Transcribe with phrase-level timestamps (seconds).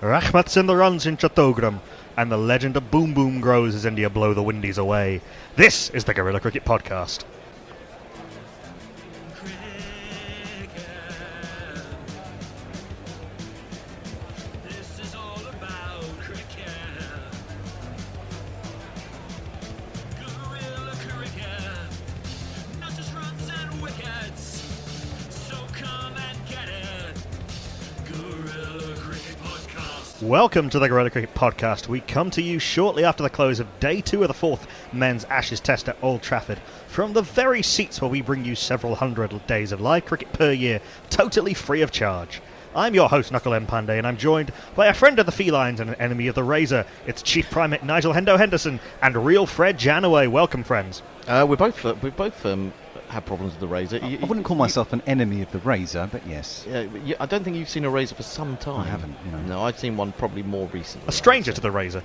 [0.00, 1.80] The runs in Chattogram.
[2.16, 5.20] And the legend of Boom Boom grows as India blow the windies away.
[5.56, 7.24] This is the Guerilla Cricket Podcast.
[30.22, 31.88] Welcome to the Guerilla Cricket Podcast.
[31.88, 35.24] We come to you shortly after the close of day two of the fourth men's
[35.24, 36.58] Ashes Test at Old Trafford
[36.88, 40.52] from the very seats where we bring you several hundred days of live cricket per
[40.52, 42.42] year, totally free of charge.
[42.74, 43.66] I'm your host, Nakul M.
[43.66, 46.44] Pande, and I'm joined by a friend of the felines and an enemy of the
[46.44, 46.84] razor.
[47.06, 50.30] It's Chief Primate Nigel Hendo Henderson and real Fred Janaway.
[50.30, 51.00] Welcome, friends.
[51.28, 52.74] Uh, we're both uh, we both um,
[53.10, 53.98] have problems with the razor.
[54.02, 56.64] I You- I wouldn't call you- myself an enemy of the razor, but yes.
[56.70, 58.80] Yeah, but you- I don't think you've seen a razor for some time.
[58.80, 59.38] I haven't, you know.
[59.56, 61.08] No, I've seen one probably more recently.
[61.08, 62.02] A stranger to the razor.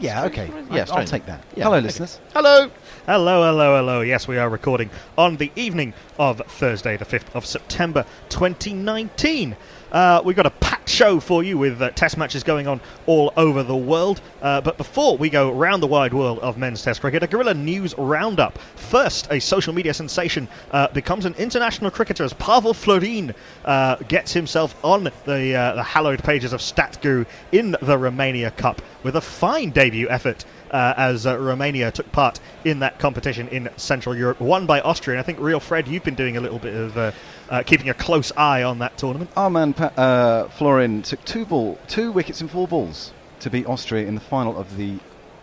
[0.00, 0.50] Yeah, okay.
[0.70, 1.42] Yeah, I- I'll take that.
[1.54, 1.84] Yeah, Hello, okay.
[1.86, 2.18] listeners.
[2.34, 2.70] Hello.
[3.06, 4.00] Hello, hello, hello.
[4.00, 4.88] Yes, we are recording
[5.18, 9.56] on the evening of Thursday, the 5th of September 2019.
[9.92, 13.32] Uh, we've got a packed show for you with uh, test matches going on all
[13.36, 14.20] over the world.
[14.42, 17.54] Uh, but before we go round the wide world of men's test cricket, a Guerilla
[17.54, 18.58] News Roundup.
[18.58, 23.34] First, a social media sensation uh, becomes an international cricketer as Pavel Florin
[23.64, 28.82] uh, gets himself on the, uh, the hallowed pages of Statsguru in the Romania Cup
[29.02, 33.68] with a fine debut effort uh, as uh, Romania took part in that competition in
[33.76, 35.16] Central Europe, won by Austria.
[35.16, 37.12] And I think, Real Fred, you've been doing a little bit of uh,
[37.50, 39.30] uh, keeping a close eye on that tournament.
[39.36, 43.66] Our man Pa- uh, Florin took two ball, two wickets and four balls to beat
[43.66, 44.98] Austria in the final of the.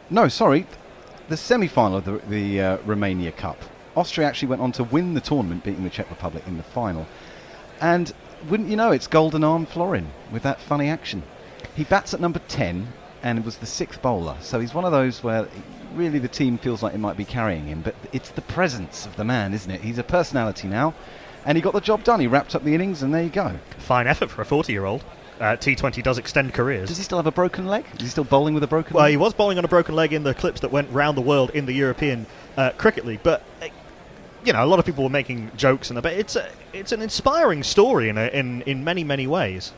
[0.09, 0.65] No, sorry,
[1.27, 3.57] the semi-final of the, the uh, Romania Cup.
[3.95, 7.07] Austria actually went on to win the tournament, beating the Czech Republic in the final.
[7.81, 8.13] And
[8.47, 11.23] wouldn't you know, it's Golden Arm Florin with that funny action.
[11.75, 12.93] He bats at number 10
[13.23, 14.37] and was the sixth bowler.
[14.39, 15.47] So he's one of those where
[15.93, 19.15] really the team feels like it might be carrying him, but it's the presence of
[19.15, 19.81] the man, isn't it?
[19.81, 20.93] He's a personality now.
[21.47, 22.19] And he got the job done.
[22.19, 23.57] He wrapped up the innings, and there you go.
[23.77, 25.03] Fine effort for a 40 year old.
[25.39, 26.89] Uh, T20 does extend careers.
[26.89, 27.85] Does he still have a broken leg?
[27.95, 29.11] Is he still bowling with a broken Well, leg?
[29.11, 31.51] he was bowling on a broken leg in the clips that went round the world
[31.51, 32.25] in the European
[32.57, 33.67] uh, Cricket League, but uh,
[34.43, 37.01] you know, a lot of people were making jokes, and but it's a, it's an
[37.01, 39.73] inspiring story in, a, in in many many ways.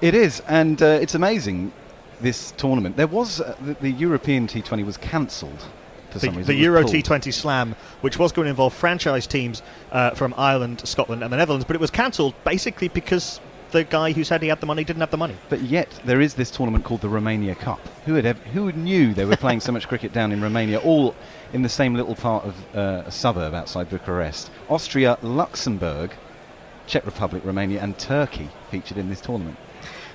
[0.00, 1.72] It is, and uh, it's amazing.
[2.20, 5.64] This tournament, there was uh, the, the European T20 was cancelled
[6.14, 6.54] for The, some reason.
[6.54, 6.94] the Euro pulled.
[6.94, 11.36] T20 Slam, which was going to involve franchise teams uh, from Ireland, Scotland, and the
[11.36, 13.40] Netherlands, but it was cancelled basically because
[13.72, 15.34] the guy who said he had the money didn't have the money.
[15.48, 17.80] But yet, there is this tournament called the Romania Cup.
[18.06, 21.14] Who had ev- who knew they were playing so much cricket down in Romania, all
[21.52, 24.50] in the same little part of uh, a suburb outside Bucharest?
[24.68, 26.12] Austria, Luxembourg,
[26.86, 29.56] Czech Republic, Romania, and Turkey featured in this tournament.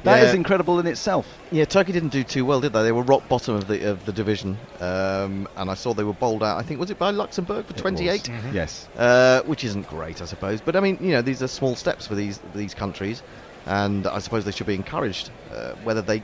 [0.03, 0.35] That is Yeah.
[0.37, 1.25] incredible in itself.
[1.51, 2.83] Yeah, Turkey didn't do too well, did they?
[2.83, 6.13] They were rock bottom of the of the division, um, and I saw they were
[6.13, 6.57] bowled out.
[6.57, 7.81] I think was it by Luxembourg for It was.
[7.81, 8.87] 28, Yes.
[8.97, 10.61] uh, which isn't great, I suppose.
[10.61, 13.21] But I mean, you know, these are small steps for these these countries,
[13.65, 15.31] and I suppose they should be encouraged.
[15.53, 16.23] Uh, whether they,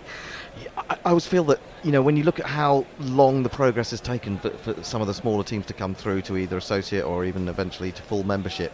[0.78, 3.92] I, I always feel that you know when you look at how long the progress
[3.92, 7.04] has taken for, for some of the smaller teams to come through to either associate
[7.04, 8.72] or even eventually to full membership.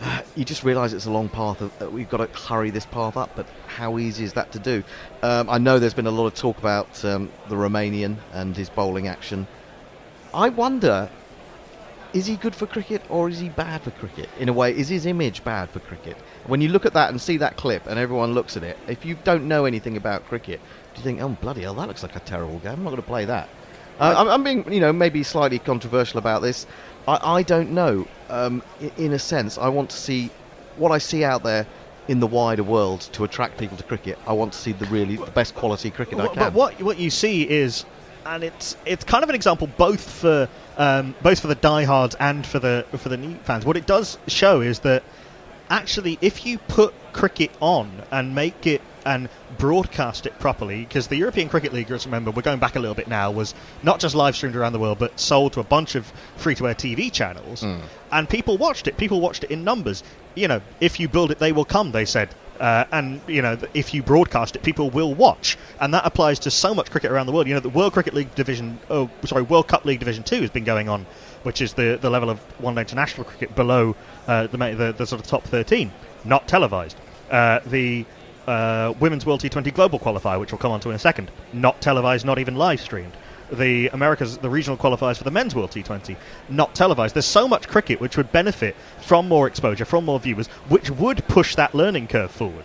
[0.36, 1.60] you just realise it's a long path.
[1.60, 4.58] Of, uh, we've got to hurry this path up, but how easy is that to
[4.58, 4.82] do?
[5.22, 8.70] Um, I know there's been a lot of talk about um, the Romanian and his
[8.70, 9.46] bowling action.
[10.32, 11.10] I wonder,
[12.12, 14.28] is he good for cricket or is he bad for cricket?
[14.38, 16.16] In a way, is his image bad for cricket?
[16.46, 19.04] When you look at that and see that clip, and everyone looks at it, if
[19.04, 20.60] you don't know anything about cricket,
[20.94, 22.72] do you think, oh bloody hell, that looks like a terrible game?
[22.72, 23.48] I'm not going to play that.
[24.00, 26.66] Uh, I'm, I'm being, you know, maybe slightly controversial about this.
[27.08, 28.06] I, I don't know.
[28.28, 28.62] Um,
[28.98, 30.30] in a sense, I want to see
[30.76, 31.66] what I see out there
[32.06, 34.18] in the wider world to attract people to cricket.
[34.26, 36.36] I want to see the really the best quality cricket I can.
[36.36, 37.84] But what what you see is,
[38.26, 42.46] and it's it's kind of an example both for um, both for the diehards and
[42.46, 43.64] for the for the new fans.
[43.64, 45.02] What it does show is that
[45.70, 51.16] actually, if you put cricket on and make it and broadcast it properly, because the
[51.16, 54.14] European Cricket League, let's remember, we're going back a little bit now, was not just
[54.14, 57.10] live streamed around the world, but sold to a bunch of free to air TV
[57.10, 57.64] channels,
[58.12, 58.96] and people watched it.
[58.98, 60.02] People watched it in numbers.
[60.34, 61.90] You know, if you build it, they will come.
[61.92, 62.28] They said.
[62.60, 66.50] Uh, and you know, if you broadcast it, people will watch, and that applies to
[66.50, 67.46] so much cricket around the world.
[67.46, 70.50] You know, the World Cricket League Division, oh, sorry, World Cup League Division Two has
[70.50, 71.06] been going on,
[71.44, 73.94] which is the the level of one-day international cricket below
[74.26, 75.92] uh, the, the the sort of top thirteen,
[76.24, 76.96] not televised.
[77.30, 78.04] Uh, the
[78.48, 81.80] uh, Women's World T20 Global Qualifier, which we'll come on to in a second, not
[81.80, 83.12] televised, not even live streamed.
[83.52, 86.16] The Americas, the regional qualifiers for the Men's World T20,
[86.48, 87.14] not televised.
[87.14, 91.26] There's so much cricket which would benefit from more exposure, from more viewers, which would
[91.28, 92.64] push that learning curve forward.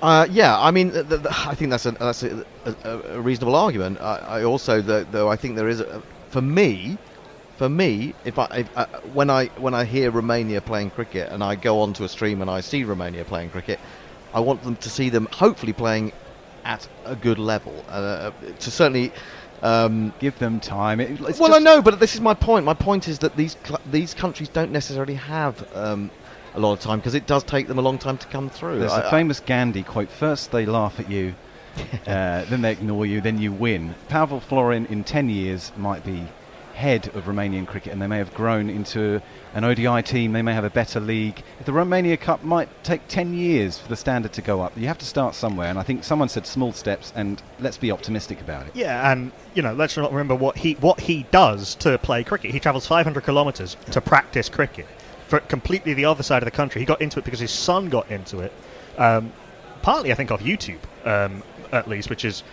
[0.00, 2.44] Uh, yeah, I mean, th- th- I think that's a that's a,
[2.84, 4.00] a, a reasonable argument.
[4.00, 6.98] I, I also, th- though, I think there is, a, for me,
[7.56, 11.42] for me, if I if, uh, when I when I hear Romania playing cricket and
[11.42, 13.80] I go onto a stream and I see Romania playing cricket,
[14.32, 16.12] I want them to see them hopefully playing
[16.64, 17.84] at a good level.
[17.88, 18.30] Uh,
[18.60, 19.12] to certainly.
[19.60, 21.00] Um, Give them time.
[21.00, 22.64] It, it's well, I know, but this is my point.
[22.64, 26.12] My point is that these cl- these countries don't necessarily have um,
[26.54, 28.78] a lot of time because it does take them a long time to come through.
[28.78, 31.34] There's I- a famous Gandhi quote: first they laugh at you,
[32.06, 33.96] uh, then they ignore you, then you win.
[34.08, 36.28] Pavel Florin in 10 years might be
[36.78, 39.20] head of Romanian cricket, and they may have grown into
[39.52, 40.32] an ODI team.
[40.32, 41.42] They may have a better league.
[41.64, 44.72] The Romania Cup might take 10 years for the standard to go up.
[44.76, 47.90] You have to start somewhere, and I think someone said small steps, and let's be
[47.90, 48.76] optimistic about it.
[48.76, 52.52] Yeah, and you know, let's not remember what he what he does to play cricket.
[52.52, 54.86] He travels 500 kilometres to practice cricket
[55.26, 56.80] for completely the other side of the country.
[56.80, 58.52] He got into it because his son got into it,
[58.96, 59.32] um,
[59.82, 61.42] partly I think off YouTube, um,
[61.72, 62.44] at least, which is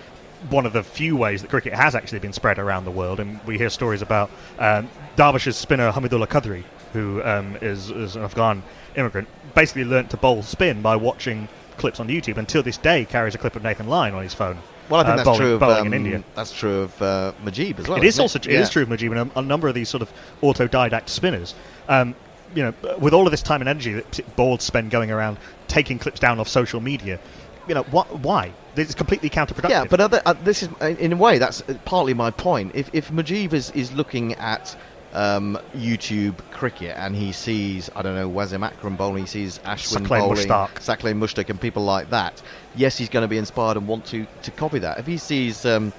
[0.49, 3.19] one of the few ways that cricket has actually been spread around the world.
[3.19, 6.63] And we hear stories about um, spinner Hamidullah Qadri,
[6.93, 8.63] who um, is, is an Afghan
[8.95, 11.47] immigrant, basically learnt to bowl spin by watching
[11.77, 12.37] clips on YouTube.
[12.37, 14.57] Until this day, carries a clip of Nathan Lyon on his phone.
[14.89, 16.23] Well, I think uh, that's bowling, true of bowling um, in India.
[16.35, 17.97] That's true of uh, Mujeeb as well.
[17.97, 18.71] It is also it is Yeah.
[18.71, 21.55] true of Mujeeb and a, a number of these sort of autodidact spinners.
[21.89, 22.15] Um,
[22.53, 25.37] you know, with all of this time and energy that boards spend going around
[25.67, 27.19] taking clips down off social media,
[27.67, 28.19] you know, what?
[28.19, 28.51] Why?
[28.75, 29.69] This is completely counterproductive.
[29.69, 32.71] Yeah, but other, uh, this is uh, in a way that's uh, partly my point.
[32.75, 34.75] If if Mujeeb is, is looking at
[35.13, 40.05] um, YouTube cricket and he sees I don't know Wasim Akram bowling, he sees Ashwin
[40.05, 41.13] Saqlain bowling, Mushtaq.
[41.15, 42.41] Mushtaq, and people like that.
[42.75, 44.99] Yes, he's going to be inspired and want to, to copy that.
[44.99, 45.93] If he sees um,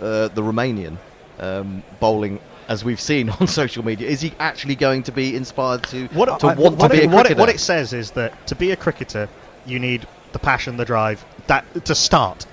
[0.00, 0.96] uh, the Romanian
[1.40, 2.40] um, bowling.
[2.68, 6.38] As we've seen on social media, is he actually going to be inspired to, what,
[6.40, 7.32] to I- want what to be it, a what, cricketer?
[7.32, 9.26] it, what it says is that to be a cricketer,
[9.64, 12.46] you need the passion, the drive, that to start.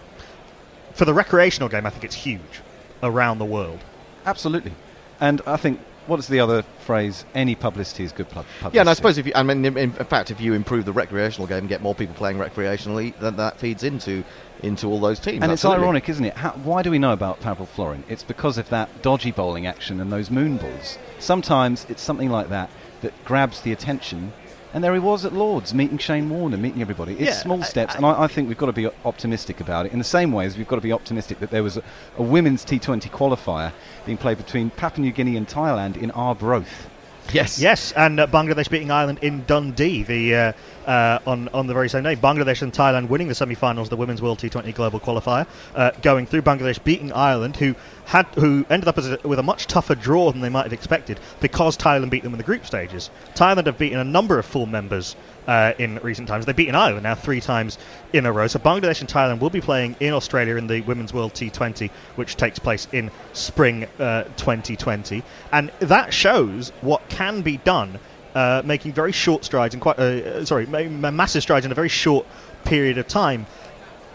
[0.93, 2.61] For the recreational game, I think it's huge
[3.03, 3.79] around the world.
[4.25, 4.73] Absolutely.
[5.19, 7.25] And I think, what is the other phrase?
[7.33, 8.75] Any publicity is good publicity.
[8.75, 10.93] Yeah, and I suppose if you, I mean, in, in fact, if you improve the
[10.93, 14.23] recreational game and get more people playing recreationally, then that feeds into
[14.63, 15.43] into all those teams.
[15.43, 16.35] And it's ironic, isn't it?
[16.35, 18.03] How, why do we know about Pavel Florin?
[18.07, 20.97] It's because of that dodgy bowling action and those moon balls.
[21.19, 22.69] Sometimes it's something like that
[23.01, 24.31] that grabs the attention.
[24.75, 27.13] And there he was at Lords, meeting Shane Warner, meeting everybody.
[27.13, 29.61] It's Yeah, small I- steps, I- and I, I think we've got to be optimistic
[29.61, 29.93] about it.
[29.93, 31.83] In the same way as we've got to be optimistic that there was a,
[32.17, 33.71] a women's T20 qualifier
[34.05, 36.89] being played between Papua New Guinea and Thailand in Arbroath.
[37.31, 37.57] Yes.
[37.57, 40.51] Yes, and uh, Bangladesh beating Ireland in Dundee the uh,
[40.85, 42.15] uh, on on the very same day.
[42.15, 46.43] Bangladesh and Thailand winning the semi-finals the Women's World T20 Global Qualifier, uh, going through
[46.43, 47.73] Bangladesh beating Ireland, who
[48.05, 51.19] had who ended up a, with a much tougher draw than they might have expected
[51.41, 53.09] because Thailand beat them in the group stages.
[53.33, 55.15] Thailand have beaten a number of full members
[55.47, 56.45] uh, in recent times.
[56.45, 57.77] They've beaten Ireland now three times
[58.13, 58.47] in a row.
[58.47, 62.35] So Bangladesh and Thailand will be playing in Australia in the Women's World T20, which
[62.35, 67.99] takes place in spring uh, 2020, and that shows what can be done,
[68.33, 71.75] uh, making very short strides and quite uh, sorry, ma- ma- massive strides in a
[71.75, 72.25] very short
[72.65, 73.45] period of time.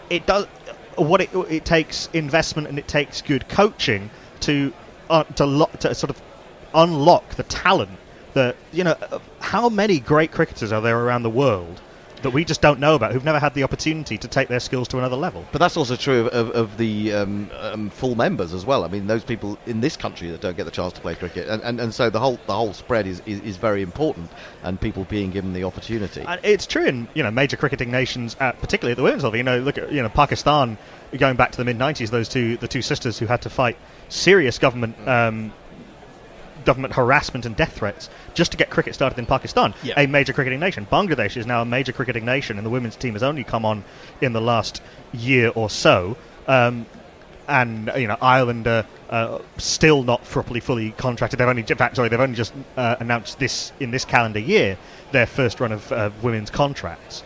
[0.09, 0.45] It does
[1.03, 4.09] what it, it takes investment and it takes good coaching
[4.41, 4.73] to
[5.09, 6.21] uh, to, lo- to sort of
[6.73, 7.91] unlock the talent
[8.33, 11.81] that you know uh, how many great cricketers are there around the world
[12.23, 14.87] that we just don't know about who've never had the opportunity to take their skills
[14.89, 15.45] to another level.
[15.51, 18.83] But that's also true of, of, of the um, um, full members as well.
[18.83, 21.47] I mean, those people in this country that don't get the chance to play cricket,
[21.47, 24.29] and, and, and so the whole the whole spread is, is, is very important,
[24.63, 26.21] and people being given the opportunity.
[26.21, 29.37] And it's true in you know major cricketing nations, uh, particularly at the women's level.
[29.37, 30.77] You know, look at you know Pakistan
[31.17, 32.09] going back to the mid '90s.
[32.09, 33.77] Those two the two sisters who had to fight
[34.09, 35.53] serious government um,
[36.65, 39.93] government harassment and death threats just to get cricket started in Pakistan, Yeah.
[39.97, 40.87] a major cricketing nation.
[40.91, 43.83] Bangladesh is now a major cricketing nation, and the women's team has only come on
[44.21, 44.81] in the last
[45.13, 46.17] year or so.
[46.47, 46.85] Um,
[47.47, 51.39] and you know Ireland are uh, still not properly fully contracted.
[51.39, 54.77] They've only, in fact, sorry, they've only just uh, announced this in this calendar year
[55.11, 57.23] their first run of uh, women's contracts.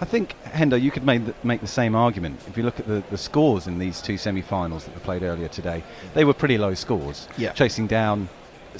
[0.00, 2.40] I think, Hendo, you could make the, make the same argument.
[2.48, 5.22] If you look at the, the scores in these two semi finals that were played
[5.22, 5.84] earlier today,
[6.14, 7.28] they were pretty low scores.
[7.36, 7.52] Yeah.
[7.52, 8.28] Chasing down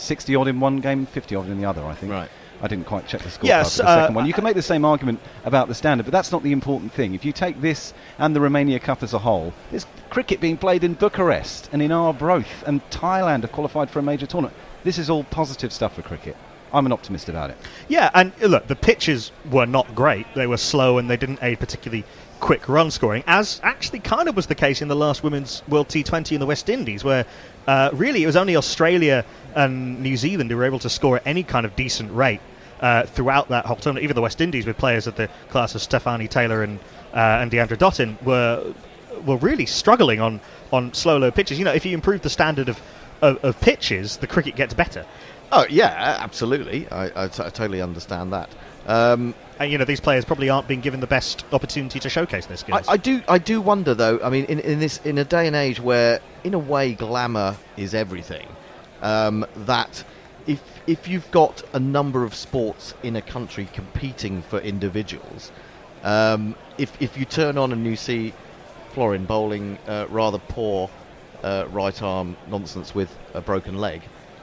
[0.00, 2.12] 60 odd in one game, 50 odd in the other, I think.
[2.12, 2.30] Right.
[2.62, 4.26] I didn't quite check the scorecard Yes, for the uh, second one.
[4.26, 7.14] You can make the same argument about the standard, but that's not the important thing.
[7.14, 10.84] If you take this and the Romania Cup as a whole, there's cricket being played
[10.84, 14.56] in Bucharest and in Arbroath, and Thailand have qualified for a major tournament.
[14.84, 16.36] This is all positive stuff for cricket.
[16.72, 17.56] I'm an optimist about it.
[17.88, 20.26] Yeah, and look, the pitches were not great.
[20.34, 22.04] They were slow and they didn't aid particularly
[22.40, 25.88] quick run scoring, as actually kind of was the case in the last Women's World
[25.88, 27.24] T20 in the West Indies, where
[27.66, 31.26] uh, really it was only Australia and New Zealand who were able to score at
[31.26, 32.40] any kind of decent rate.
[32.80, 35.82] Uh, throughout that whole tournament, even the West Indies with players of the class of
[35.82, 36.78] Stafanie Taylor and
[37.12, 38.72] uh, and Deandra Dottin were
[39.26, 40.40] were really struggling on,
[40.72, 41.58] on slow low pitches.
[41.58, 42.80] You know, if you improve the standard of,
[43.20, 45.04] of, of pitches, the cricket gets better.
[45.52, 46.88] Oh yeah, absolutely.
[46.88, 48.50] I, I, t- I totally understand that.
[48.90, 52.46] Um, And you know, these players probably aren't being given the best opportunity to showcase
[52.46, 52.88] their skills.
[52.88, 54.18] I, I do I do wonder though.
[54.26, 57.56] I mean, in, in this in a day and age where, in a way, glamour
[57.76, 58.48] is everything.
[59.02, 60.02] Um, that
[60.46, 65.52] if if you've got a number of sports in a country competing for individuals,
[66.02, 68.32] um, if if you turn on and you see
[68.94, 70.88] Florin bowling uh, rather poor
[71.44, 74.00] uh, right arm nonsense with a broken leg.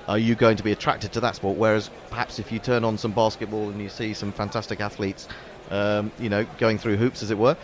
[0.08, 1.58] Are you going to be attracted to that sport?
[1.58, 5.28] Whereas perhaps if you turn on some basketball and you see some fantastic athletes,
[5.70, 7.58] um, you know, going through hoops, as it were,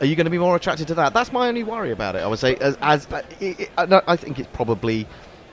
[0.00, 1.14] are you going to be more attracted to that?
[1.14, 2.22] That's my only worry about it.
[2.22, 5.06] I would say, as, as uh, it, it, I think it's probably,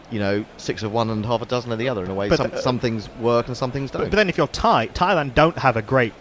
[0.09, 2.29] you know, six of one and half a dozen of the other in a way.
[2.29, 4.09] But, some, uh, some things work and some things don't.
[4.09, 6.13] but then if you're Thai, Thailand don't have a great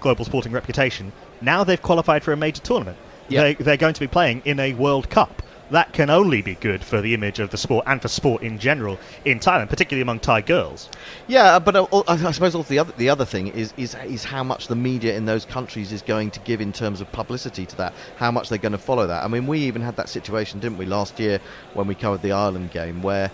[0.00, 1.12] global sporting reputation.
[1.40, 2.98] Now they've qualified for a major tournament.
[3.28, 3.42] Yeah.
[3.42, 5.42] They, they're going to be playing in a World Cup.
[5.74, 8.60] That can only be good for the image of the sport and for sport in
[8.60, 10.88] general in Thailand, particularly among Thai girls.
[11.26, 14.44] Yeah, but uh, I suppose also the other the other thing is, is is how
[14.44, 17.76] much the media in those countries is going to give in terms of publicity to
[17.78, 17.92] that.
[18.14, 19.24] How much they're going to follow that.
[19.24, 21.40] I mean, we even had that situation, didn't we, last year
[21.72, 23.32] when we covered the Ireland game, where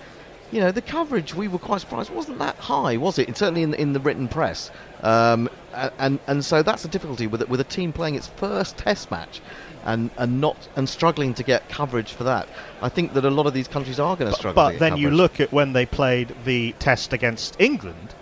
[0.50, 3.36] you know the coverage we were quite surprised wasn't that high, was it?
[3.36, 4.70] Certainly in in the written press.
[5.02, 5.50] Um,
[5.98, 9.10] and and so that's the difficulty with it, with a team playing its first Test
[9.10, 9.42] match.
[9.84, 12.48] And, and not and struggling to get coverage for that.
[12.82, 14.62] I think that a lot of these countries are going to struggle.
[14.62, 18.14] But then you look at when they played the test against England,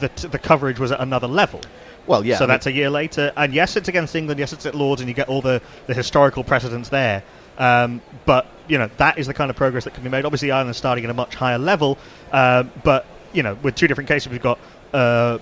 [0.00, 1.60] the, t- the coverage was at another level.
[2.06, 2.36] Well, yeah.
[2.36, 3.32] so I mean- that's a year later.
[3.36, 4.38] And yes, it's against England.
[4.38, 7.24] Yes, it's at Lords, and you get all the, the historical precedents there.
[7.58, 10.24] Um, but you know that is the kind of progress that can be made.
[10.24, 11.98] Obviously, Ireland's starting at a much higher level.
[12.32, 14.58] Um, but you know, with two different cases, we've got
[14.94, 15.38] uh,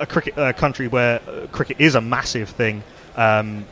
[0.00, 2.82] a cricket a country where uh, cricket is a massive thing.
[3.16, 3.66] Um,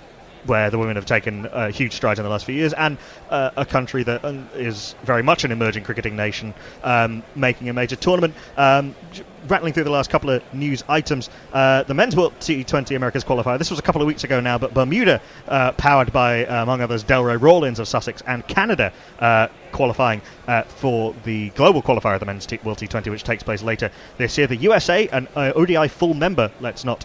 [0.46, 2.98] where the women have taken uh, huge strides in the last few years, and
[3.30, 4.48] uh, a country that um,
[5.04, 8.34] very much an emerging cricketing nation, um, making a major tournament.
[8.56, 8.94] Um,
[9.48, 13.58] rattling through the last couple of news items, uh, the men's World T20 Americas qualifier.
[13.58, 16.80] This was a couple of weeks ago now, but Bermuda, uh, powered by uh, among
[16.80, 20.20] others Delray Rawlins of Sussex, and Canada uh, qualifying
[20.68, 24.36] for the global qualifier of the men's T- World T20, which takes place later this
[24.38, 24.46] year.
[24.46, 27.04] The USA, an ODI full member, let's not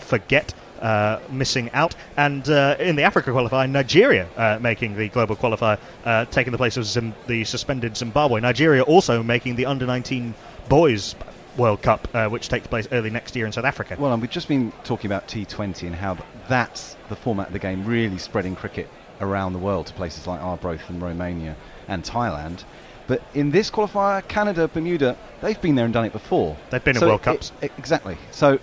[0.00, 1.94] forget uh, missing out.
[2.16, 6.58] And uh, in the Africa qualifier, Nigeria uh, making the global qualifier, uh, taking the
[6.58, 8.40] place of Zim- the suspended Zimbabwe.
[8.40, 10.34] Nigeria also making the under 19
[10.68, 11.14] boys
[11.56, 13.96] World Cup, uh, which takes place early next year in South Africa.
[13.98, 17.52] Well, and we've just been talking about T20 and how th- that's the format of
[17.52, 18.88] the game really spreading cricket
[19.20, 21.56] around the world to places like Arbroath and Romania
[21.88, 22.62] and Thailand.
[23.08, 26.56] But in this qualifier, Canada, Bermuda, they've been there and done it before.
[26.70, 27.52] They've been in So World it- Cups.
[27.60, 28.16] it- exactly.
[28.30, 28.60] So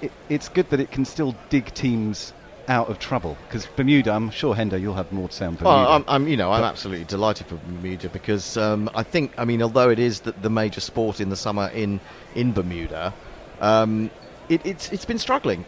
[0.00, 2.32] it, it's good that it can still dig teams
[2.68, 3.36] out of trouble.
[3.46, 5.64] Because Bermuda, I'm sure, Hendo, you'll have more to say on Bermuda.
[5.64, 9.32] Well, I'm, I'm, you know, I'm But- absolutely delighted for Bermuda because um, I think,
[9.38, 12.00] I mean, although it is the, the major sport in the summer in
[12.34, 13.14] in Bermuda,
[13.60, 14.10] um,
[14.48, 15.64] it, it's it's been struggling.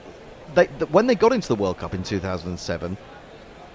[0.54, 2.96] They, th when they got into the World Cup in 2007,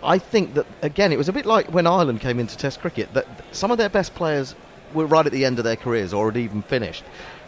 [0.04, 3.14] I think that again it was a bit like when Ireland came into Test cricket
[3.14, 4.56] that some of their best players
[4.94, 7.04] were right at the end of their careers or had even finished.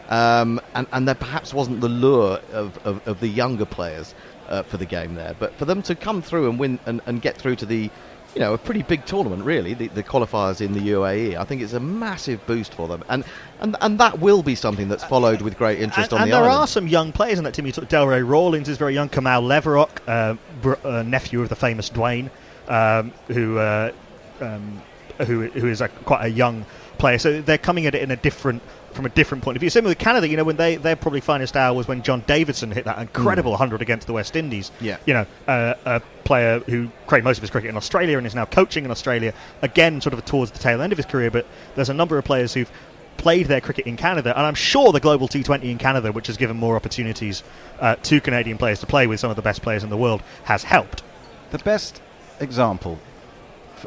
[0.10, 4.16] Um, and, and there perhaps wasn't the lure of, of, of the younger players
[4.48, 5.36] uh, for the game there.
[5.38, 7.90] But for them to come through and win and, and get through to the,
[8.34, 11.62] you know, a pretty big tournament, really, the, the qualifiers in the UAE, I think
[11.62, 13.04] it's a massive boost for them.
[13.10, 13.26] And,
[13.60, 16.36] and, and that will be something that's followed with great interest and, on and the
[16.38, 16.62] there island.
[16.62, 17.66] are some young players in that team.
[17.66, 19.10] You talk Delray Rawlins is very young.
[19.10, 22.30] Kamau Leverock, uh, br- uh, nephew of the famous Dwayne,
[22.70, 23.92] um, who uh,
[24.40, 24.82] um,
[25.20, 26.66] who who is a, quite a young
[26.98, 27.18] player.
[27.18, 28.62] So they're coming at it in a different
[28.98, 29.70] from a different point of view.
[29.70, 32.72] Similar with Canada, you know, when they their probably finest hour was when John Davison
[32.72, 34.72] hit that incredible hundred against the West Indies.
[34.82, 34.98] Yeah.
[35.06, 38.36] you know, uh, a player who created most of his cricket in Australia and is
[38.36, 39.34] now coaching in Australia.
[39.62, 42.26] Again, sort of towards the tail end of his career, but there's a number of
[42.26, 42.72] players who've
[43.18, 46.38] played their cricket in Canada, and I'm sure the Global T20 in Canada, which has
[46.38, 47.44] given more opportunities
[47.80, 50.22] uh, to Canadian players to play with some of the best players in the world,
[50.44, 51.04] has helped.
[51.52, 52.02] The best
[52.40, 53.00] example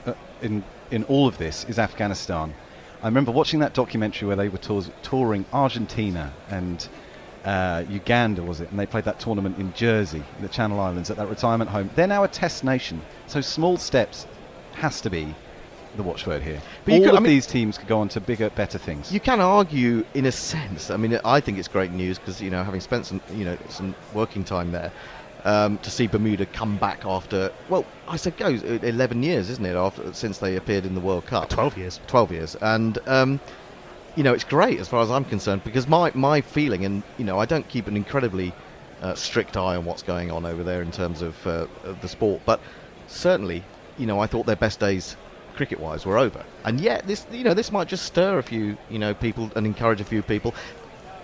[0.07, 2.55] uh, in in all of this is Afghanistan.
[3.03, 6.87] I remember watching that documentary where they were tours, touring Argentina and
[7.45, 8.71] uh, Uganda, was it?
[8.71, 11.89] And they played that tournament in Jersey, the Channel Islands, at that retirement home.
[11.95, 14.27] They're now a test nation, so small steps
[14.75, 15.35] has to be
[15.97, 16.61] the watchword here.
[16.85, 19.11] But all could- I of mean- these teams could go on to bigger, better things.
[19.11, 20.91] You can argue, in a sense.
[20.91, 23.57] I mean, I think it's great news because you know, having spent some, you know,
[23.71, 24.93] some working time there,
[25.45, 29.77] um, to see Bermuda come back after, well, I said uh, 11 years, isn't it,
[29.77, 31.49] after since they appeared in the World Cup?
[31.49, 32.01] 12 years.
[32.07, 33.41] 12 years, and um,
[34.17, 37.25] you know, it's great as far as I'm concerned because my my feeling, and you
[37.25, 38.53] know, I don't keep an incredibly
[39.03, 42.09] uh, strict eye on what's going on over there in terms of, uh, of the
[42.09, 42.61] sport, but
[43.07, 43.63] certainly,
[43.97, 45.17] you know, I thought their best days
[45.57, 48.99] cricket-wise were over, and yet this, you know, this might just stir a few, you
[48.99, 50.55] know, people and encourage a few people.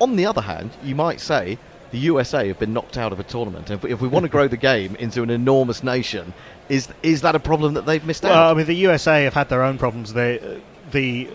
[0.01, 1.59] On the other hand, you might say
[1.91, 4.29] the USA have been knocked out of a tournament, and if, if we want to
[4.29, 6.35] grow the game into an enormous nation,
[6.69, 8.51] is is that a problem that they've missed Well, out?
[8.51, 10.13] I mean, the USA have had their own problems.
[10.13, 11.29] They, the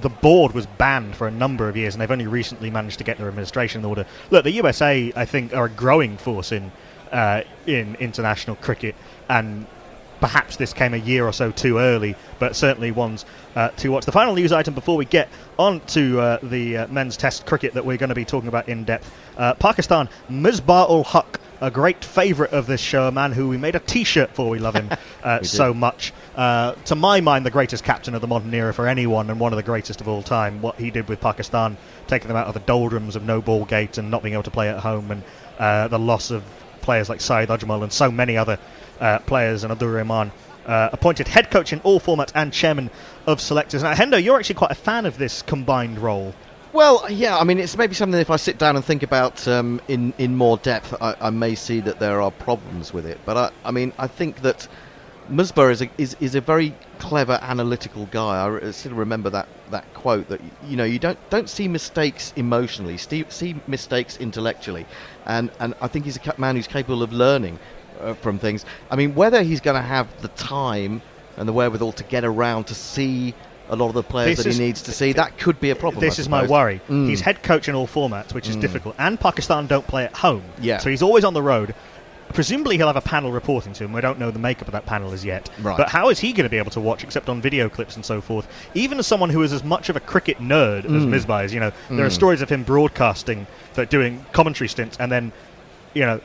[0.00, 3.04] the board was banned for a number of years, and they've only recently managed to
[3.04, 4.06] get their administration in order.
[4.30, 6.72] Look, the USA, I think, are a growing force in
[7.12, 8.94] uh, in international cricket,
[9.28, 9.66] and
[10.20, 13.24] perhaps this came a year or so too early, but certainly one's
[13.56, 14.04] uh, to watch.
[14.04, 17.74] The final news item before we get on to uh, the uh, men's test cricket
[17.74, 19.12] that we're going to be talking about in depth.
[19.36, 23.56] Uh, Pakistan, Misbah ul Haq, a great favourite of this show, a man who we
[23.58, 24.48] made a T-shirt for.
[24.48, 24.88] We love him
[25.22, 26.12] uh, We so much.
[26.34, 29.52] Uh, to my mind, the greatest captain of the modern era for anyone, and one
[29.52, 30.62] of the greatest of all time.
[30.62, 33.98] What he did with Pakistan, taking them out of the doldrums of no ball gate
[33.98, 35.22] and not being able to play at home, and
[35.58, 36.42] uh, the loss of
[36.80, 38.58] players like Saeed Ajmal and so many other
[39.00, 40.32] uh, players, and Abdur Rahman.
[40.66, 42.90] Uh, appointed head coach in all formats and chairman
[43.26, 43.82] of selectors.
[43.82, 46.34] Now, Hendo, you're actually quite a fan of this combined role.
[46.72, 49.80] Well, yeah, I mean, it's maybe something if I sit down and think about um,
[49.88, 53.18] in in more depth, I, I may see that there are problems with it.
[53.24, 54.68] But I, I mean, I think that
[55.30, 58.46] Misbah is a, is, is a very clever, analytical guy.
[58.46, 62.96] I still remember that, that quote that you know you don't don't see mistakes emotionally,
[62.98, 64.86] see, see mistakes intellectually,
[65.26, 67.58] and and I think he's a man who's capable of learning
[68.02, 68.64] uh, from things.
[68.90, 71.02] I mean, whether he's going to have the time
[71.36, 73.34] and the wherewithal to get around to see
[73.68, 75.70] a lot of the players This that is- he needs to see, that could be
[75.70, 76.00] a problem.
[76.00, 76.80] This is my worry.
[76.88, 77.08] Mm.
[77.08, 80.42] He's head coach in all formats, which is difficult, and Pakistan don't play at home.
[80.60, 80.78] Yeah.
[80.78, 81.74] So he's always on the road.
[82.32, 83.92] Presumably he'll have a panel reporting to him.
[83.92, 85.50] We don't know the makeup of that panel as yet.
[85.60, 85.76] Right.
[85.76, 88.04] But how is he going to be able to watch except on video clips and
[88.04, 88.46] so forth?
[88.74, 91.08] Even as someone who is as much of a cricket nerd as Mm.
[91.12, 95.10] Misbah is, you know, there are stories of him broadcasting, that doing commentary stints, and
[95.10, 95.32] then,
[95.92, 96.20] you know,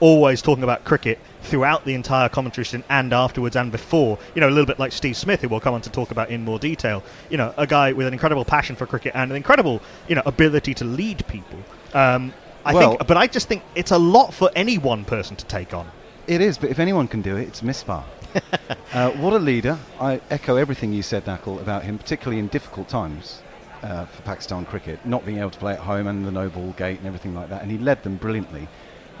[0.00, 4.18] always talking about cricket throughout the entire commentary stint and afterwards and before.
[4.34, 6.30] You know, a little bit like Steve Smith, who we'll come on to talk about
[6.30, 7.02] in more detail.
[7.30, 10.22] You know, a guy with an incredible passion for cricket and an incredible, you know,
[10.26, 11.58] ability to lead people.
[11.94, 12.32] Um,
[12.64, 15.44] I Well- think, but I just think it's a lot for any one person to
[15.46, 15.86] take on.
[16.26, 18.04] It is, but if anyone can do it, it's Misbah.
[18.94, 19.78] uh, what a leader.
[20.00, 23.42] I echo everything you said, Nakul, about him, particularly in difficult times
[23.82, 26.72] uh, for Pakistan cricket, not being able to play at home and the no ball
[26.76, 27.62] gate and everything like that.
[27.62, 28.68] And he led them brilliantly.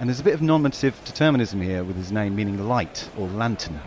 [0.00, 3.78] And there's a bit of nominative determinism here with his name meaning light or lantern.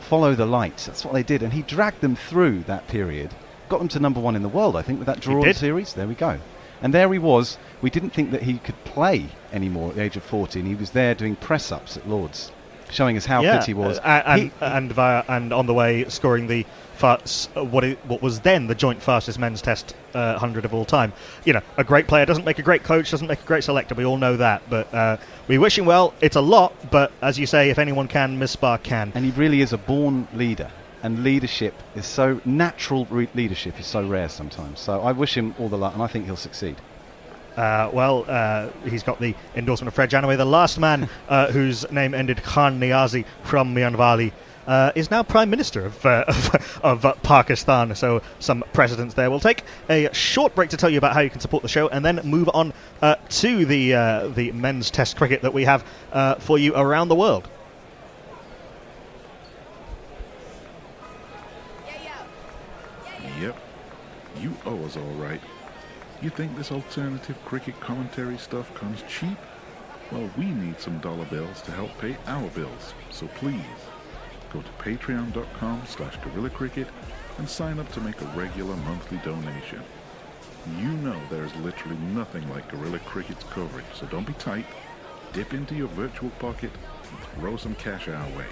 [0.00, 0.76] Follow the light.
[0.86, 1.42] That's what they did.
[1.42, 3.32] And he dragged them through that period,
[3.68, 5.94] got them to number one in the world, I think, with that draw series.
[5.94, 6.38] There we go.
[6.82, 7.58] And there he was.
[7.80, 10.66] We didn't think that he could play anymore at the age of 14.
[10.66, 12.52] He was there doing press ups at Lords,
[12.90, 13.98] showing us how yeah, fit he was.
[14.00, 16.66] uh, and, He- and, via, and on the way scoring the
[17.04, 20.84] uh, what it, what was then the joint fastest men's test uh, hundred of all
[20.84, 21.12] time.
[21.44, 23.94] You know, a great player doesn't make a great coach, doesn't make a great selector.
[23.94, 25.16] We all know that, but uh,
[25.48, 26.14] we wish him well.
[26.20, 29.12] It's a lot, but as you say, if anyone can, Misbah can.
[29.14, 30.70] and he really is a born leader.
[31.02, 33.04] And leadership is so natural.
[33.10, 34.80] Re- leadership is so rare sometimes.
[34.80, 36.76] So I wish him all the luck, and I think he'll succeed.
[37.56, 41.90] Uh, well, uh, he's got the endorsement of Fred Janaway, the last man uh, whose
[41.90, 44.32] name ended Khan Niazi from Mianwali.
[44.66, 47.94] Uh, is now Prime Minister of, uh, of, of uh, Pakistan.
[47.94, 49.30] So some precedents there.
[49.30, 51.88] We'll take a short break to tell you about how you can support the show,
[51.88, 55.84] and then move on uh, to the uh, the men's Test cricket that we have
[56.12, 57.48] uh, for you around the world.
[63.40, 63.56] Yep.
[64.40, 65.40] You owe us all right.
[66.22, 69.36] You think this alternative cricket commentary stuff comes cheap?
[70.10, 72.94] Well, we need some dollar bills to help pay our bills.
[73.10, 73.60] So please,
[74.56, 76.88] go to patreon.com slash guerilla cricket
[77.38, 79.82] and sign up to make a regular monthly donation.
[80.78, 84.66] You know there's literally nothing like Guerilla Cricket's coverage, so don't be tight.
[85.32, 86.70] Dip into your virtual pocket
[87.10, 88.48] and throw some cash our way.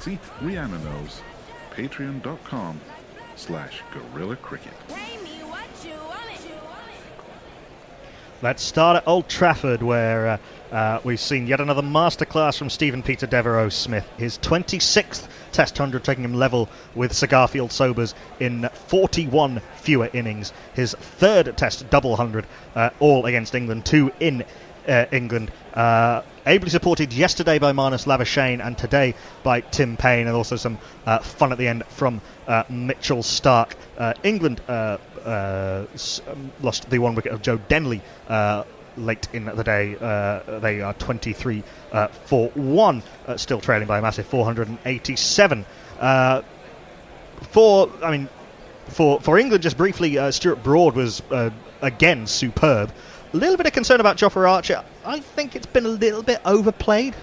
[0.00, 1.20] See, Rihanna knows.
[1.72, 2.80] Patreon.com
[3.36, 4.74] slash Guerilla Cricket.
[8.42, 13.00] Let's start at Old Trafford, where uh, uh, we've seen yet another masterclass from Stephen
[13.00, 14.04] Peter Devereaux Smith.
[14.16, 20.52] His 26th Test 100, taking him level with Sir Garfield Sobers in 41 fewer innings.
[20.74, 24.44] His third Test double 100, uh, all against England, two in
[24.88, 25.52] uh, England.
[25.74, 30.78] Uh, ably supported yesterday by Marnus Labuschagne and today by Tim Paine, and also some
[31.06, 33.72] uh, fun at the end from uh, Mitchell Starc.
[33.96, 34.98] Uh, England uh,
[35.94, 38.00] s- um, lost the one wicket of Joe Denly
[38.96, 39.96] late in the day.
[40.00, 45.64] Uh, they are 23 uh, for 1, uh, still trailing by a massive 487.
[46.00, 46.42] Uh,
[47.50, 48.28] for, I mean,
[48.88, 51.50] for for England, just briefly, uh, Stuart Broad was uh,
[51.80, 52.92] again superb.
[53.32, 54.84] A little bit of concern about Jofra Archer.
[55.04, 57.14] I think it's been a little bit overplayed.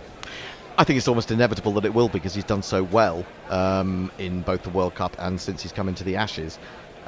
[0.77, 4.41] I think it's almost inevitable that it will because he's done so well um, in
[4.41, 6.58] both the World Cup and since he's come into the Ashes.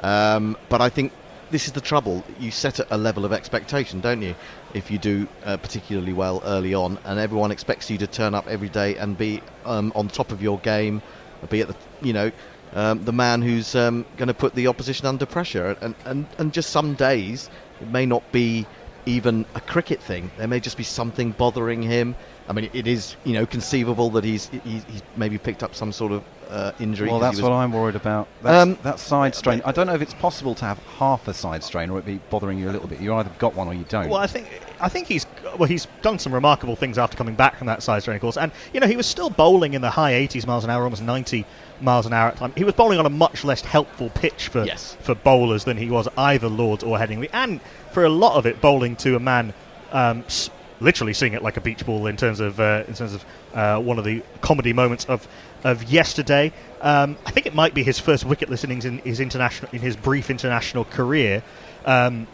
[0.02, 1.12] Um, but I think
[1.52, 2.24] this is the trouble.
[2.40, 4.34] You set a level of expectation, don't you?
[4.74, 8.48] If you do uh, particularly well early on, and everyone expects you to turn up
[8.48, 11.02] every day and be um, on top of your game,
[11.50, 12.32] be at the you know
[12.72, 15.76] um, the man who's um, going to put the opposition under pressure.
[15.80, 18.66] And, and and just some days it may not be
[19.04, 20.30] even a cricket thing.
[20.38, 22.16] There may just be something bothering him.
[22.48, 25.92] I mean, it is you know conceivable that he's he's, he's maybe picked up some
[25.92, 27.08] sort of uh, injury.
[27.08, 28.28] Well, that's what I'm worried about.
[28.42, 29.62] That's, Um, that side strain.
[29.64, 32.20] I don't know if it's possible to have half a side strain or it be
[32.30, 33.00] bothering you a little bit.
[33.00, 34.08] You either got one or you don't.
[34.10, 34.48] Well, I think
[34.80, 35.24] I think he's
[35.56, 35.68] well.
[35.68, 38.50] He's done some remarkable things after coming back from that side strain of course, and
[38.74, 41.46] you know he was still bowling in the high 80s miles an hour, almost 90
[41.80, 42.52] miles an hour at time.
[42.56, 44.96] He was bowling on a much less helpful pitch for Yes.
[45.00, 47.60] for bowlers than he was either Lords or Headingley, and
[47.92, 49.54] for a lot of it, bowling to a man.
[49.92, 50.50] Um, s-
[50.82, 53.80] Literally seeing it like a beach ball in terms of uh, in terms of uh,
[53.80, 55.26] one of the comedy moments of
[55.64, 56.52] of yesterday.
[56.80, 59.96] Um, I think it might be his first wicketless innings in his international in his
[59.96, 61.42] brief international career.
[61.84, 62.26] Um,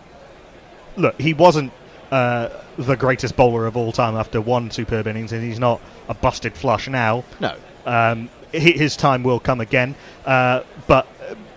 [0.96, 1.72] look, he wasn't
[2.10, 6.14] uh, the greatest bowler of all time after one superb innings, and he's not a
[6.14, 7.24] busted flush now.
[7.40, 7.54] No.
[7.84, 11.06] Um, his time will come again, uh, but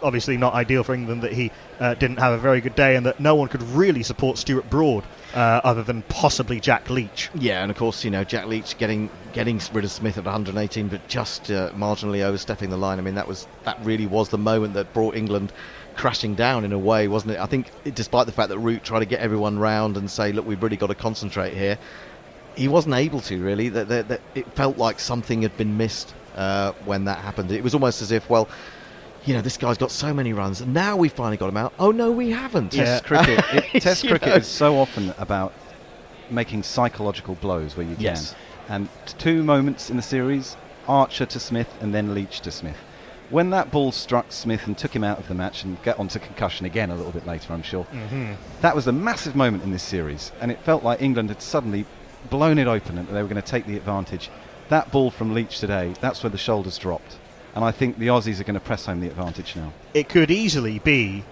[0.02, 3.06] obviously not ideal for England that he uh, didn't have a very good day and
[3.06, 7.30] that no one could really support Stuart Broad uh, other than possibly Jack Leach.
[7.34, 10.88] Yeah, and of course, you know, Jack Leach getting getting rid of Smith at 118,
[10.90, 13.00] but just uh, marginally overstepping the line.
[13.00, 15.52] I mean, that was that really was the moment that brought England
[15.96, 17.40] crashing down in a way, wasn't it?
[17.40, 20.32] I think, it- despite the fact that Root tried to get everyone round and say,
[20.32, 21.78] "Look, we've really got to concentrate here,"
[22.56, 23.70] he wasn't able to really.
[23.70, 27.52] That, that, that it felt like something had been missed uh, when that happened.
[27.52, 28.50] It was almost as if, well.
[29.26, 31.74] You know, this guy's got so many runs, and now we finally got him out.
[31.78, 32.72] Oh no, we haven't.
[32.72, 33.44] Test cricket.
[33.74, 34.36] It, test cricket know.
[34.36, 35.54] is so often about
[36.30, 38.04] making psychological blows where you can.
[38.04, 38.36] Yes.
[38.68, 40.58] And two moments in the series:
[40.88, 42.78] Archer to Smith, and then Leach to Smith.
[43.30, 46.18] When that ball struck Smith and took him out of the match, and get onto
[46.20, 47.86] concussion again a little bit later, I'm sure.
[47.94, 48.36] Mhm.
[48.62, 51.86] That was a massive moment in this series, and it felt like England had suddenly
[52.30, 54.30] blown it open and they were going to take the advantage.
[54.70, 57.18] That ball from Leach today, that's where the shoulders dropped.
[57.56, 59.74] And I think the Aussies are going to press home the advantage now.
[59.94, 61.24] it could easily be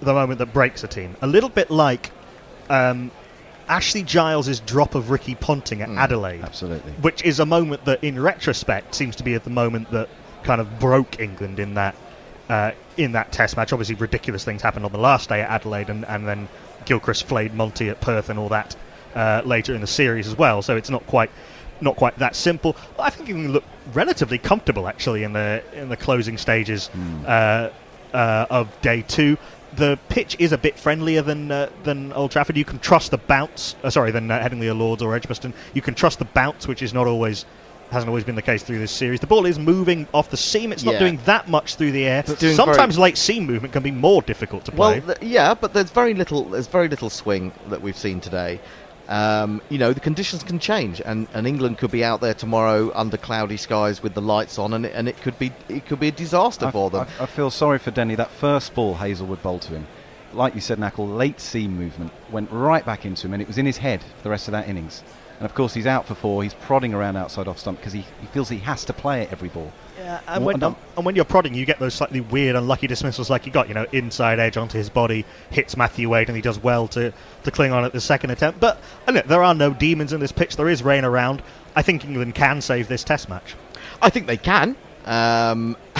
[0.00, 1.16] the moment that breaks a team.
[1.22, 2.10] A little bit like
[2.70, 3.10] um,
[3.68, 6.42] Ashley Giles' drop of Ricky Ponting at Adelaide.
[6.42, 6.92] Absolutely.
[6.92, 10.08] Which is a moment that, in retrospect, seems to be at the moment that
[10.44, 11.94] kind of broke England in that
[12.48, 13.72] uh, in that Test match.
[13.72, 16.48] Obviously, ridiculous things happened on the last day at Adelaide, and, and then
[16.86, 18.74] Gilchrist flayed Monty at Perth and all that
[19.14, 20.62] uh, later in the series as well.
[20.62, 21.30] So it's not quite
[21.80, 22.76] not quite that simple.
[22.96, 26.90] But I think England look relatively comfortable actually in the in the closing stages
[27.26, 27.70] uh,
[28.12, 29.36] uh, of day two.
[29.76, 32.56] The pitch is a bit friendlier than uh, than Old Trafford.
[32.56, 33.76] You can trust the bounce.
[33.84, 35.52] Uh, sorry, than uh, Headingley or Lords or Edgbaston.
[35.74, 37.44] You can trust the bounce, which is not always
[37.90, 39.18] hasn't always been the case through this series.
[39.20, 40.72] The ball is moving off the seam.
[40.72, 42.22] It's not doing that much through the air.
[42.54, 45.00] Sometimes late seam movement can be more difficult to play.
[45.00, 46.44] Well, th- yeah, but there's very little.
[46.44, 48.60] There's very little swing that we've seen today.
[49.08, 52.92] Um, you know, the conditions can change, and, and England could be out there tomorrow
[52.94, 55.98] under cloudy skies with the lights on, and it, and it could be it could
[55.98, 57.06] be a disaster I, for them.
[57.18, 58.16] I, I feel sorry for Denly.
[58.16, 59.86] That first ball Hazlewood bowled to him,
[60.34, 63.56] like you said, Nakul, late seam movement went right back into him, and it was
[63.56, 65.02] in his head for the rest of that innings.
[65.38, 66.42] And of course, he's out for four.
[66.42, 69.30] He's prodding around outside off stump because he, he feels he has to play it
[69.30, 69.70] every ball.
[69.96, 72.88] Yeah, and What when, an- and when you're prodding, you get those slightly weird, unlucky
[72.88, 76.34] dismissals like you got, you know, inside edge onto his body, hits Matthew Wade, and
[76.36, 77.12] he does well to,
[77.44, 78.58] to cling on at the second attempt.
[78.58, 80.56] But look, there are no demons in this pitch.
[80.56, 81.40] There is rain around.
[81.76, 83.54] I think England can save this Test match.
[84.02, 84.76] I think they can.
[85.04, 85.76] Um,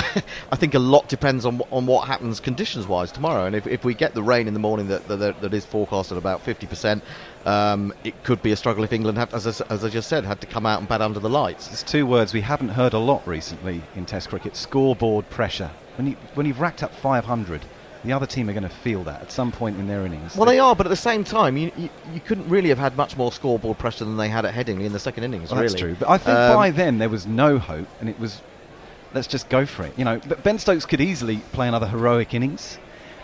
[0.52, 3.84] I think a lot depends on on what happens conditions wise tomorrow, and if, if
[3.84, 6.66] we get the rain in the morning that that, that is forecast at about fifty
[6.66, 7.02] percent,
[7.48, 10.24] um, it could be a struggle if England have, as I, as I just said,
[10.24, 11.68] had to come out and bat under the lights.
[11.68, 15.70] There's two words we haven't heard a lot recently in Test cricket: scoreboard pressure.
[15.96, 17.62] When you when you've racked up 500,
[18.04, 20.36] the other team are going to feel that at some point in their innings.
[20.36, 22.96] Well, they are, but at the same time, you, you, you couldn't really have had
[22.98, 25.50] much more scoreboard pressure than they had at Headingley in the second innings.
[25.50, 25.96] Well, really, That's true.
[25.98, 28.42] But I think Um, by then there was no hope, and it was
[29.14, 29.94] let's just go for it.
[29.96, 32.78] You know, but Ben Stokes could easily play another heroic innings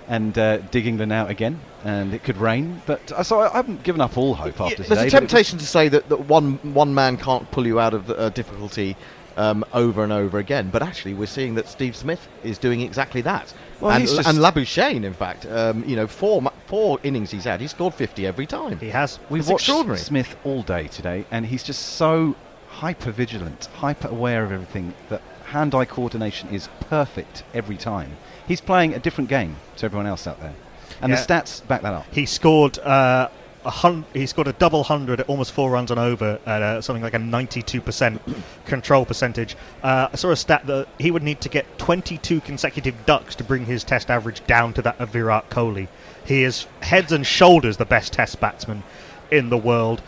[0.08, 2.82] and uh, dig England out again, and it could rain.
[2.86, 5.00] But uh, so I, I haven't given up all hope after There's today.
[5.00, 7.94] a it was- temptation to say that, that one one man can't pull you out
[7.94, 8.96] of uh, difficulty
[9.36, 13.20] um, over and over again, but actually we're seeing that Steve Smith is doing exactly
[13.22, 13.52] that.
[13.80, 17.60] Well, and, just- and Labuschagne, in fact, um, you know, four four innings he's had,
[17.60, 18.78] he's scored 50 every time.
[18.78, 19.18] He has.
[19.30, 20.04] We've It's watched.
[20.04, 22.36] Smith all day today, and he's just so
[22.68, 28.16] hyper vigilant, hyper aware of everything that hand-eye coordination is perfect every time.
[28.46, 30.54] He's playing a different game to everyone else out there,
[31.00, 31.16] and Yeah.
[31.20, 32.06] the stats back that up.
[32.12, 33.28] He scored uh,
[33.64, 36.82] a hun- he scored a double hundred at almost four runs on over at uh,
[36.82, 38.20] something like a 92%
[38.66, 39.56] control percentage.
[39.82, 43.44] Uh, I saw a stat that he would need to get 22 consecutive ducks to
[43.44, 45.88] bring his test average down to that of Virat Kohli.
[46.26, 48.82] He is heads and shoulders the best test batsman
[49.30, 50.00] in the world.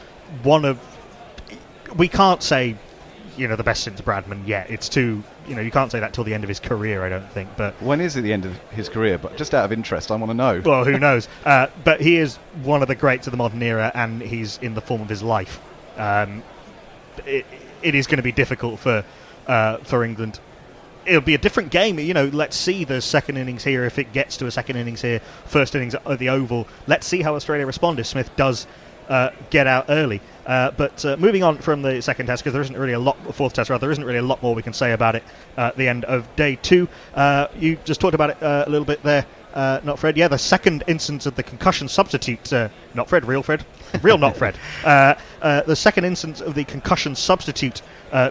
[0.42, 0.78] One of
[1.96, 2.76] we can't say
[3.38, 4.70] you know the best since Bradman yet.
[4.70, 7.04] It's too you know you can't say that till the end of his career.
[7.04, 9.18] I don't think, but When is it the end of his career?
[9.18, 10.62] But just out of interest, I want to know.
[10.64, 11.28] well, who knows?
[11.44, 14.74] Uh, but he is one of the greats of the modern era, and he's in
[14.74, 15.60] the form of his life.
[15.96, 16.42] Um,
[17.24, 17.46] it,
[17.82, 19.04] it is going to be difficult for
[19.46, 20.40] uh, for England.
[21.04, 22.26] It'll be a different game, you know.
[22.26, 23.84] Let's see the second innings here.
[23.84, 26.66] If it gets to a second innings here, first innings at the Oval.
[26.88, 28.66] Let's see how Australia respond if Smith does
[29.08, 30.20] uh, get out early.
[30.46, 33.16] Uh, but uh, moving on from the second test, because there isn't really a lot,
[33.34, 35.24] fourth test rather, there isn't really a lot more we can say about it
[35.56, 36.88] at the end of day two.
[37.14, 40.16] Uh, you just talked about it uh, a little bit there, uh, not Fred.
[40.16, 42.52] Yeah, the second instance of the concussion substitute,
[42.94, 43.66] not Fred, real Fred,
[44.02, 44.56] real not Fred.
[44.84, 47.82] The second instance of the concussion substitute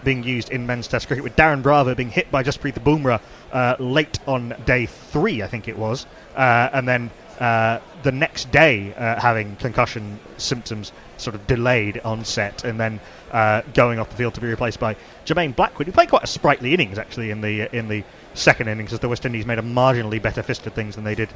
[0.02, 3.20] being used in men's test cricket, with Darren Bravo being hit by Jasprit Bumrah
[3.52, 8.94] uh, late on day three, I think it was, and then uh, the next day
[8.94, 13.00] uh, having concussion symptoms sort of delayed onset and then
[13.32, 16.26] uh, going off the field to be replaced by Jermaine Blackwood, who played quite a
[16.26, 19.62] sprightly innings actually in the in the second innings as the West Indies made a
[19.62, 21.30] marginally better fist of things than they did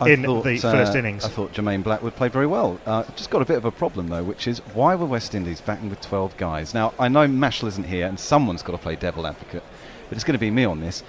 [0.00, 1.24] I in thought, the uh, first innings.
[1.24, 2.80] I thought Jermaine Blackwood played very well.
[2.84, 5.60] Uh, just got a bit of a problem though, which is why were West Indies
[5.60, 6.74] batting with 12 guys?
[6.74, 9.62] Now I know Mashal isn't here, and someone's got to play devil advocate,
[10.08, 11.02] but it's going to be me on this.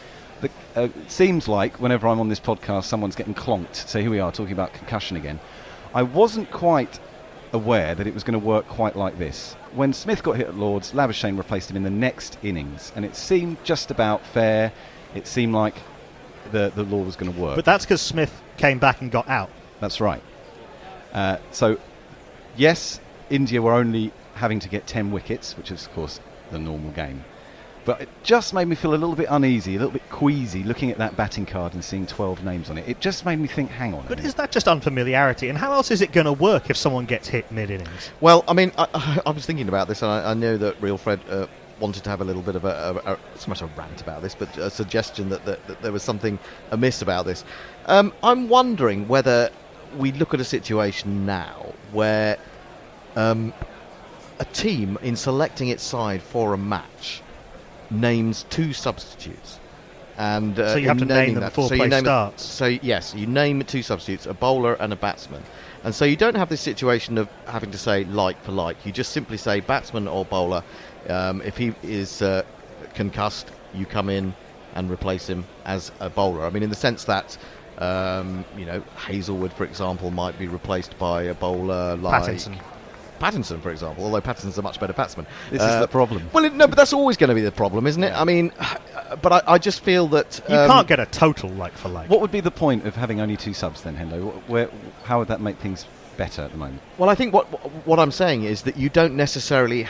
[0.45, 3.75] The, uh, it seems like whenever I'm on this podcast, someone's getting clonked.
[3.75, 5.39] So here we are talking about concussion again.
[5.93, 6.99] I wasn't quite
[7.53, 9.53] aware that it was going to work quite like this.
[9.73, 13.15] When Smith got hit at Lords, Labuschagne replaced him in the next innings, and it
[13.15, 14.71] seemed just about fair.
[15.13, 15.75] It seemed like
[16.51, 17.55] the the law was going to work.
[17.55, 19.49] but that's because Smith came back and got out.
[19.79, 20.21] That's right.
[21.13, 21.79] Uh, so,
[22.57, 26.19] yes, India were only having to get 10 wickets, which is, of course,
[26.51, 27.23] the normal game.
[27.85, 30.89] But it just made me feel a little bit uneasy, a little bit queasy looking
[30.89, 32.89] at that batting card and seeing 12 names on it.
[32.89, 34.05] It just made me think, hang on.
[34.07, 35.49] But is that just unfamiliarity?
[35.49, 38.11] And how else is it going to work if someone gets hit mid innings?
[38.21, 40.97] Well, I mean, I, I was thinking about this, and I, I know that Real
[40.97, 41.45] Fred uh,
[41.79, 44.23] wanted to have a little bit of a, a, a so much a rant about
[44.23, 46.39] this, but a suggestion that, that, that there was something
[46.71, 47.43] amiss about this.
[47.85, 49.51] Um, I'm wondering whether
[49.97, 52.37] we look at a situation now where
[53.15, 53.53] um,
[54.39, 57.21] a team, in selecting its side for a match,
[57.89, 59.59] names two substitutes.
[60.17, 62.05] And uh, So you have to name them that- before so you play name it-
[62.05, 62.43] starts.
[62.43, 65.43] so yes, you name two substitutes, a bowler and a batsman.
[65.83, 68.77] And so you don't have this situation of having to say like for like.
[68.85, 70.63] You just simply say batsman or bowler.
[71.09, 72.43] Um, if he is uh,
[72.95, 74.33] concussed, you come in
[74.73, 76.45] and replace him as a bowler.
[76.45, 77.37] I mean, in the sense that
[77.77, 82.57] um, you know Hazlewood, for example, might be replaced by a bowler like Pattinson.
[83.19, 85.25] Pattinson, for example, although Pattinson's a much better batsman.
[85.51, 86.29] This is the problem.
[86.33, 88.13] Well, it, no, but that's always going to be the problem, isn't it?
[88.13, 88.51] I mean,
[89.21, 92.09] but I, I just feel that You um, can't get a total like for like.
[92.09, 94.33] What would be the point of having only two subs then, Hendo?
[94.47, 94.69] Where,
[95.03, 96.81] how would that make things better at the moment.
[96.97, 97.45] Well, I think what
[97.85, 99.87] what I'm saying is that you don't necessarily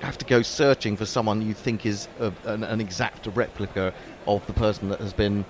[0.00, 3.94] have to go searching for someone you think is a, an, an exact replica
[4.26, 5.44] of the person that has been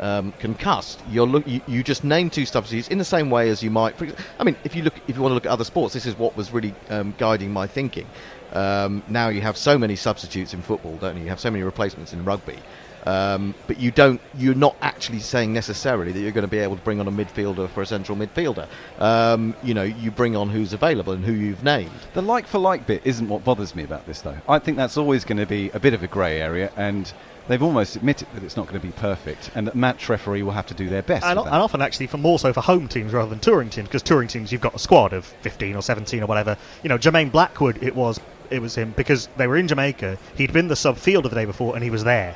[0.00, 1.02] um, concussed.
[1.10, 3.96] You're look, you, you just name two substitutes in the same way as you might.
[3.96, 6.06] For, I mean, if you look, if you want to look at other sports, this
[6.06, 8.06] is what was really um, guiding my thinking.
[8.52, 11.24] Um, now you have so many substitutes in football, don't you?
[11.24, 12.58] You have so many replacements in rugby.
[13.06, 14.20] Um, but you don't.
[14.36, 17.12] You're not actually saying necessarily that you're going to be able to bring on a
[17.12, 18.66] midfielder for a central midfielder.
[18.98, 21.90] Um, you know, you bring on who's available and who you've named.
[22.14, 24.38] The like for like bit isn't what bothers me about this, though.
[24.48, 27.12] I think that's always going to be a bit of a grey area, and
[27.48, 30.52] they've almost admitted that it's not going to be perfect, and that match referee will
[30.52, 31.24] have to do their best.
[31.26, 33.88] And, o- and often actually for more so for home teams rather than touring teams
[33.88, 36.98] because touring teams you've got a squad of 15 or 17 or whatever you know
[36.98, 40.76] Jermaine Blackwood it was it was him because they were in Jamaica he'd been the
[40.76, 42.34] sub fielder the day before and he was there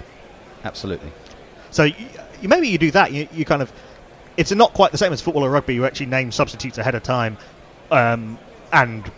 [0.64, 1.11] Absolutely.
[1.71, 1.94] so you,
[2.40, 3.73] you, maybe you do that you, you kind of
[4.37, 7.03] it's not quite the same as football or rugby you actually name substitutes ahead of
[7.03, 7.37] time
[7.90, 8.38] um,
[8.73, 9.11] and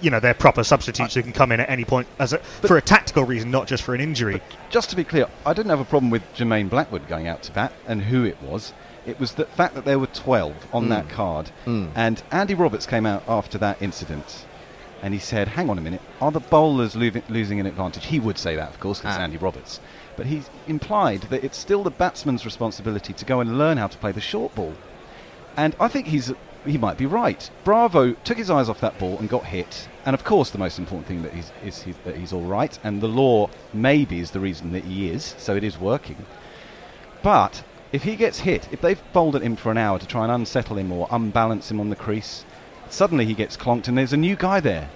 [0.00, 2.76] you know they're proper substitutes who can come in at any point as a, for
[2.76, 5.80] a tactical reason not just for an injury Just to be clear, I didn't have
[5.80, 8.72] a problem with Jermaine Blackwood going out to bat and who it was.
[9.06, 10.88] It was the fact that there were 12 on Mm.
[10.90, 11.50] that card.
[11.66, 11.90] Mm.
[11.94, 14.44] And Andy Roberts came out after that incident
[15.02, 18.06] and he said, Hang on a minute, are the bowlers lo- losing an advantage?
[18.06, 19.22] He would say that, of course, because Ah.
[19.22, 19.80] Andy Roberts.
[20.16, 23.96] But he implied that it's still the batsman's responsibility to go and learn how to
[23.98, 24.74] play the short ball.
[25.56, 26.32] And I think he's
[26.66, 27.50] he might be right.
[27.64, 29.88] Bravo took his eyes off that ball and got hit.
[30.04, 32.78] And of course, the most important thing that he's, is he, that he's all right.
[32.82, 36.24] And the law maybe is the reason that he is, so it is working.
[37.22, 40.22] But if he gets hit, if they've bowled at him for an hour to try
[40.24, 42.44] and unsettle him or unbalance him on the crease,
[42.88, 44.88] suddenly he gets clonked and there's a new guy there.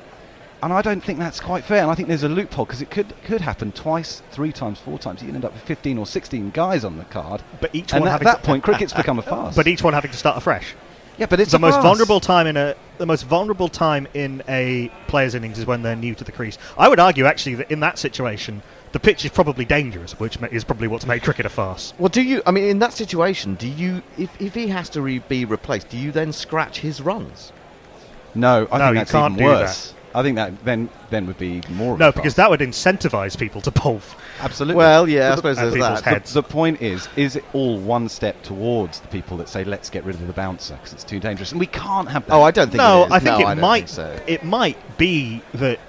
[0.63, 1.83] And I don't think that's quite fair.
[1.83, 4.99] And I think there's a loophole because it could could happen twice, three times, four
[4.99, 5.21] times.
[5.21, 7.43] You can end up with 15 or 16 guys on the card.
[7.61, 9.55] but each and one at having that point, cricket's become a farce.
[9.55, 10.75] but each one having to start afresh
[11.19, 11.85] yeah, but it's the a most farce.
[11.85, 15.97] vulnerable time in a the most vulnerable time in a player's innings is when they're
[15.97, 16.59] new to the crease.
[16.79, 20.63] I would argue actually that in that situation, the pitch is probably dangerous, which is
[20.65, 21.93] probably what's made cricket a farce.
[21.99, 22.43] Well, do you?
[22.47, 24.03] I mean, in that situation, do you?
[24.17, 27.53] If, if he has to re- be replaced, do you then scratch his runs?
[28.35, 29.95] No, I No, think you that's can't even do worse.
[30.15, 31.95] I think that then then would be even more.
[31.95, 33.97] of No, a because that would incentivise people to bowl.
[33.97, 34.77] f- absolutely.
[34.77, 36.03] Well, yeah, I suppose there's that.
[36.05, 36.33] heads.
[36.33, 40.05] The point is, is it all one step towards the people that say let's get
[40.05, 42.33] rid of the bouncer because it's too dangerous, and we can't have that.
[42.33, 42.77] Oh, I don't think.
[42.79, 43.13] no, it is.
[43.13, 43.79] I think No, it don't might.
[43.79, 44.21] think so.
[44.27, 45.81] It might be that.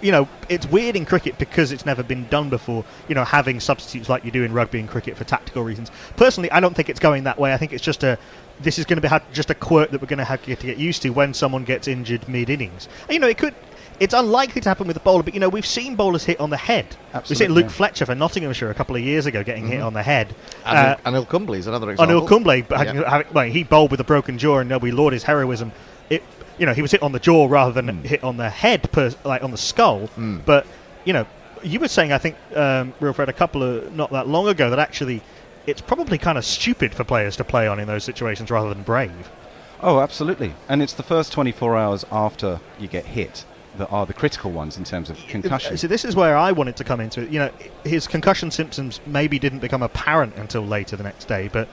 [0.00, 2.84] You know, it's weird in cricket because it's never been done before.
[3.06, 5.92] You know, having substitutes like you do in rugby and cricket for tactical reasons.
[6.16, 7.52] Personally, I don't think it's going that way.
[7.54, 8.18] I think it's just a.
[8.62, 10.76] This is going to be just a quirk that we're going to have to get,
[10.78, 12.88] used to when someone gets injured mid innings.
[13.10, 13.54] You know, it could.
[14.00, 16.50] It's unlikely to happen with a bowler, but you know we've seen bowlers hit on
[16.50, 16.86] the head.
[17.28, 17.70] We've seen Luke yeah.
[17.70, 20.34] Fletcher for Nottinghamshire a couple of years ago getting hit on the head.
[20.64, 22.20] Anil, Uh, Anil Kumble is another example.
[22.22, 22.84] Anil Kumble, but Yeah.
[22.94, 25.70] having, having, well, he bowled with a broken jaw, and we laud his heroism.
[26.10, 26.24] It,
[26.58, 28.04] you know, he was hit on the jaw rather than Hmm.
[28.04, 30.08] hit on the head, per, like on the skull.
[30.44, 30.66] But
[31.04, 31.26] you know,
[31.62, 34.70] you were saying, I think, um, Real Fred, a couple of not that long ago,
[34.70, 35.20] that actually
[35.66, 38.82] it's probably kind of stupid for players to play on in those situations rather than
[38.82, 39.30] brave.
[39.80, 40.54] Oh, absolutely.
[40.68, 43.44] And it's the first 24 hours after you get hit
[43.78, 45.76] that are the critical ones in terms of concussion.
[45.76, 47.30] So this is where I wanted to come into it.
[47.30, 47.50] You know,
[47.84, 51.68] his concussion symptoms maybe didn't become apparent until later the next day, but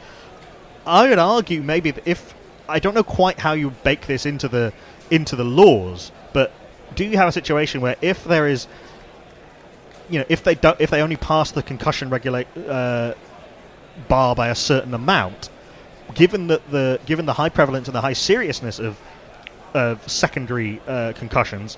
[0.85, 2.33] I would argue maybe if
[2.67, 4.71] I don't know quite how you bake this into the
[5.11, 6.51] into the laws, but
[6.95, 8.67] do you have a situation where if there is,
[10.09, 13.13] you know, if they don't, if they only pass the concussion regulate uh,
[14.07, 15.49] bar by a certain amount,
[16.13, 18.99] given that the given the high prevalence and the high seriousness of
[19.73, 21.77] of secondary uh, concussions,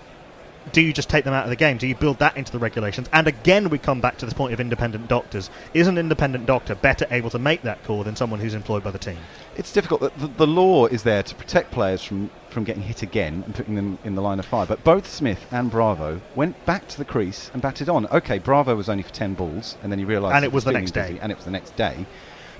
[0.71, 1.77] do you just take them out of the game?
[1.77, 3.09] Do you build that into the regulations?
[3.11, 5.49] And again, we come back to this point of independent doctors.
[5.73, 8.91] Is an independent doctor better able to make that call than someone who's employed by
[8.91, 9.17] the team?
[9.55, 10.01] It's difficult.
[10.17, 13.75] The, the, law is there to protect players from, from getting hit again and putting
[13.75, 14.65] them in the line of fire.
[14.65, 18.07] But both Smith and Bravo went back to the crease and batted on.
[18.07, 20.71] Okay, Bravo was only for 10 balls, and then he realised And it was the
[20.71, 21.17] next day.
[21.21, 22.05] And it was the next day.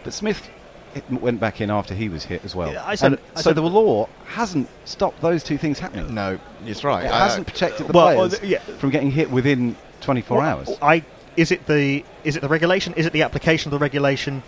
[0.03, 0.60] But Smith it
[1.09, 2.71] went back in after he was hit as well.
[2.73, 6.13] Yeah, I said- And I so said- the law hasn't stopped those two things happening.
[6.13, 7.05] No, it's right.
[7.05, 8.59] It I- hasn't protected the Well, uh, players th- yeah.
[8.77, 10.69] from getting hit within 24 Well, hours.
[10.81, 11.03] I
[11.37, 12.93] is it the is it the regulation?
[12.95, 14.43] Is it the application of the regulation?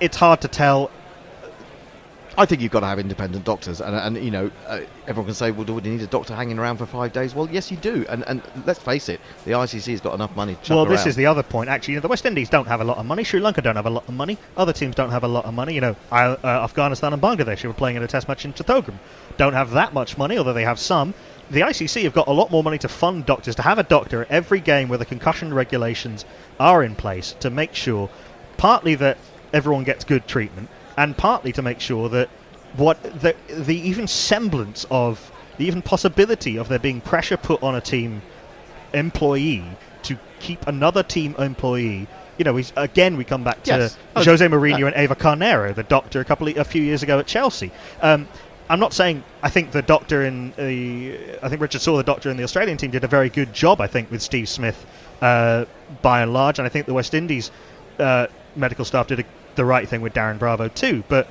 [0.00, 0.90] It's hard to tell.
[2.36, 5.34] I think you've got to have independent doctors, and, and you know, uh, everyone can
[5.34, 7.76] say, "Well, do you need a doctor hanging around for five days?" Well, yes, you
[7.76, 10.56] do, and and let's face it, the ICC's got enough money.
[10.64, 11.08] To well, this around.
[11.08, 11.68] is the other point.
[11.68, 13.22] Actually, you know, the West Indies don't have a lot of money.
[13.22, 14.36] Sri Lanka don't have a lot of money.
[14.56, 15.74] Other teams don't have a lot of money.
[15.74, 18.52] You know, I, uh, Afghanistan and Bangladesh, who were playing in a Test match in
[18.52, 18.98] Chittagong,
[19.36, 21.14] don't have that much money, although they have some.
[21.50, 24.22] The ICC have got a lot more money to fund doctors to have a doctor
[24.22, 26.24] at every game where the concussion regulations
[26.58, 28.08] are in place to make sure,
[28.56, 29.18] partly that
[29.52, 32.28] everyone gets good treatment, and partly to make sure that
[32.76, 37.74] what the the even semblance of the even possibility of there being pressure put on
[37.74, 38.22] a team
[38.92, 39.64] employee
[40.02, 42.06] to keep another team employee.
[42.38, 43.98] You know, we, again we come back to Yes.
[44.16, 47.18] Oh, Jose Mourinho and Eva Carneiro, the doctor, a couple of, a few years ago
[47.18, 47.70] at Chelsea.
[48.02, 48.26] Um,
[48.68, 52.30] I'm not saying I think the doctor in the I think Richard Saw the doctor
[52.30, 53.80] in the Australian team did a very good job.
[53.80, 54.84] I think with Steve Smith
[55.20, 55.66] uh,
[56.02, 57.50] by and large, and I think the West Indies
[57.98, 58.26] uh,
[58.56, 59.24] medical staff did a,
[59.56, 61.04] the right thing with Darren Bravo too.
[61.08, 61.28] But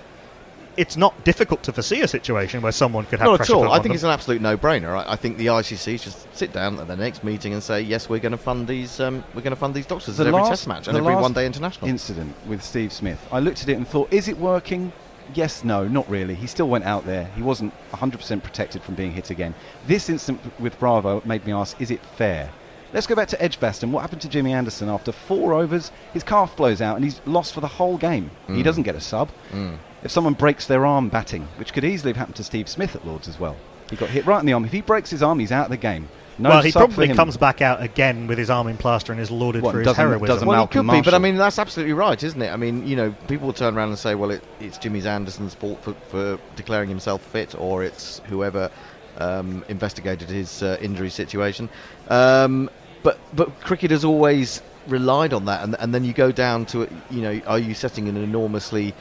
[0.77, 3.69] it's not difficult to foresee a situation where someone could have Not at all.
[3.69, 3.91] I think them.
[3.93, 4.97] it's an absolute no-brainer.
[4.97, 8.09] I, I think the ICC should sit down at the next meeting and say, yes,
[8.09, 8.99] we're going to fund these.
[8.99, 11.89] Um, we're going to fund these doctors at every Test match and every one-day international.
[11.89, 13.25] Incident with Steve Smith.
[13.31, 14.91] I looked at it and thought, is it working?
[15.33, 16.35] Yes, no, not really.
[16.35, 17.25] He still went out there.
[17.35, 19.55] He wasn't 100% protected from being hit again.
[19.87, 22.51] This incident with Bravo made me ask, is it fair?
[22.93, 23.91] Let's go back to Edgbaston.
[23.91, 25.91] What happened to Jimmy Anderson after four overs?
[26.13, 28.29] His calf blows out and he's lost for the whole game.
[28.47, 28.63] He Mm.
[28.63, 29.29] doesn't get a sub.
[29.51, 29.77] Mm.
[30.03, 33.05] If someone breaks their arm batting, which could easily have happened to Steve Smith at
[33.07, 33.55] Lords as well,
[33.89, 34.63] he got hit right in the arm.
[34.65, 36.07] If he breaks his arm, he's out of the game.
[36.37, 39.29] No well, he probably comes back out again with his arm in plaster and is
[39.29, 40.25] lauded What, for his heroism.
[40.25, 42.51] doesn't Well, he Malcolm could be, but I mean that's absolutely right, isn't it?
[42.51, 45.53] I mean, you know, people will turn around and say, well, it, it's Jimmy's Anderson's
[45.53, 48.71] fault for, for declaring himself fit, or it's whoever
[49.19, 51.69] um, investigated his uh, injury situation.
[52.09, 52.67] Um,
[53.03, 56.87] but but cricket has always relied on that, and, and then you go down to,
[57.09, 58.93] you know, are you setting an enormously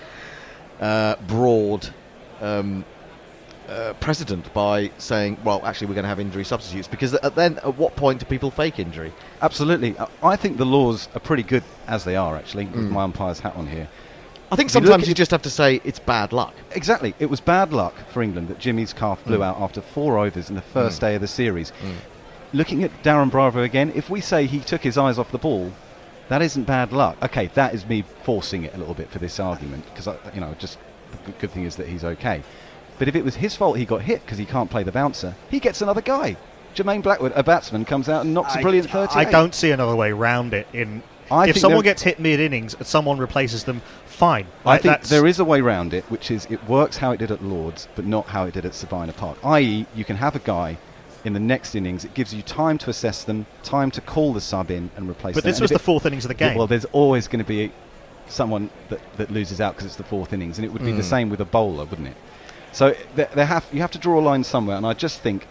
[0.80, 1.88] uh, broad
[2.40, 2.84] um,
[3.68, 6.86] uh, precedent by saying, well, actually, we're going to have injury substitutes?
[6.88, 9.12] Because at then, at what point do people fake injury?
[9.40, 9.96] Absolutely.
[10.22, 12.90] I- think the laws are pretty good as they are, actually, with Mm.
[12.90, 13.88] my umpire's hat on here.
[14.50, 16.54] I think If you sometimes you just have to say it's bad luck.
[16.72, 17.14] Exactly.
[17.18, 19.46] It was bad luck for England that Jimmy's calf blew Mm.
[19.46, 21.00] out after four overs in the first Mm.
[21.00, 21.72] day of the series.
[22.52, 25.72] Looking at Darren Bravo again, if we say he took his eyes off the ball,
[26.28, 27.16] that isn't bad luck.
[27.22, 30.54] Okay, that is me forcing it a little bit for this argument because you know,
[30.58, 30.78] just
[31.24, 32.42] the good- thing is that he's okay.
[32.98, 35.34] But if it was his fault he got hit because he can't play the bouncer,
[35.50, 36.36] he gets another guy.
[36.74, 39.26] Jermaine Blackwood, a batsman, comes out and knocks a brilliant 38.
[39.26, 40.66] I don't see another way round it.
[40.72, 44.46] In I if someone gets hit mid innings and someone replaces them, fine.
[44.64, 47.18] I Like, think there is a way round it, which is it works how it
[47.18, 49.38] did at Lords, but not how it did at Sabina Park.
[49.44, 50.78] I.e., you can have a guy
[51.24, 52.04] in the next innings.
[52.04, 55.34] It gives you time to assess them, time to call the sub in and replace
[55.34, 55.38] them.
[55.40, 55.50] But them.
[55.50, 56.58] this And was the fourth innings of the Yeah, game.
[56.58, 57.70] well, there's always going to be
[58.28, 61.02] someone that, that loses out because it's the fourth innings, and it would be the
[61.02, 61.04] Mm.
[61.04, 62.16] same with a bowler, wouldn't it?
[62.72, 65.46] So there, there have you have to draw a line somewhere, and I just think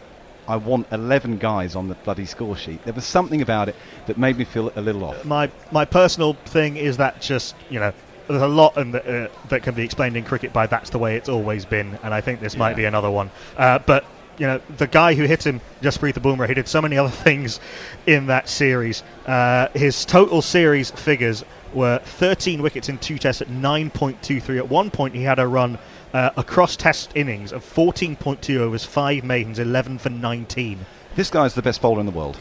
[0.48, 2.84] I want 11 guys on the bloody score sheet.
[2.84, 3.76] There was something about it
[4.08, 5.24] that made me feel a little off.
[5.24, 7.94] my my personal thing is that just you know
[8.28, 10.98] there's a lot in the, uh, that can be explained in cricket by that's the
[10.98, 13.30] way it's always been, and I think this might be another one.
[13.56, 14.04] Uh, but
[14.42, 16.98] you know the guy who hit him, just beneath the Boomer, he did so many
[17.02, 17.60] other things
[18.08, 19.04] in that series.
[19.28, 24.58] Uh, his total series figures were 13 wickets in two tests at 9.23.
[24.58, 25.78] At one point, he had a run.
[26.14, 30.86] Uh, across test innings of 14.2 overs, 5 maidens, 11 for 19.
[31.16, 32.38] This guy's the best bowler in the world.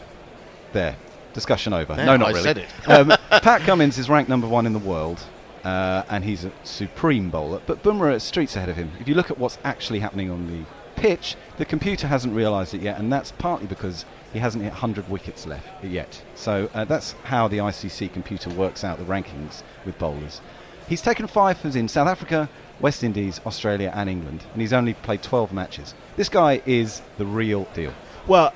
[0.73, 0.97] There,
[1.33, 1.95] discussion over.
[1.95, 2.43] Yeah, no, not I really.
[2.43, 2.67] said it.
[2.89, 5.23] um, Pat Cummins is ranked number one in the world,
[5.63, 7.61] uh, and he's a supreme bowler.
[7.65, 8.91] But Bumrah is streets ahead of him.
[8.99, 10.65] If you look at what's actually happening on the
[11.01, 15.09] pitch, the computer hasn't realised it yet, and that's partly because he hasn't hit 100
[15.09, 16.21] wickets left yet.
[16.35, 20.41] So uh, that's how the ICC computer works out the rankings with bowlers.
[20.87, 22.49] He's taken five as in South Africa,
[22.79, 25.95] West Indies, Australia, and England, and he's only played 12 matches.
[26.17, 27.93] This guy is the real deal.
[28.27, 28.53] Well,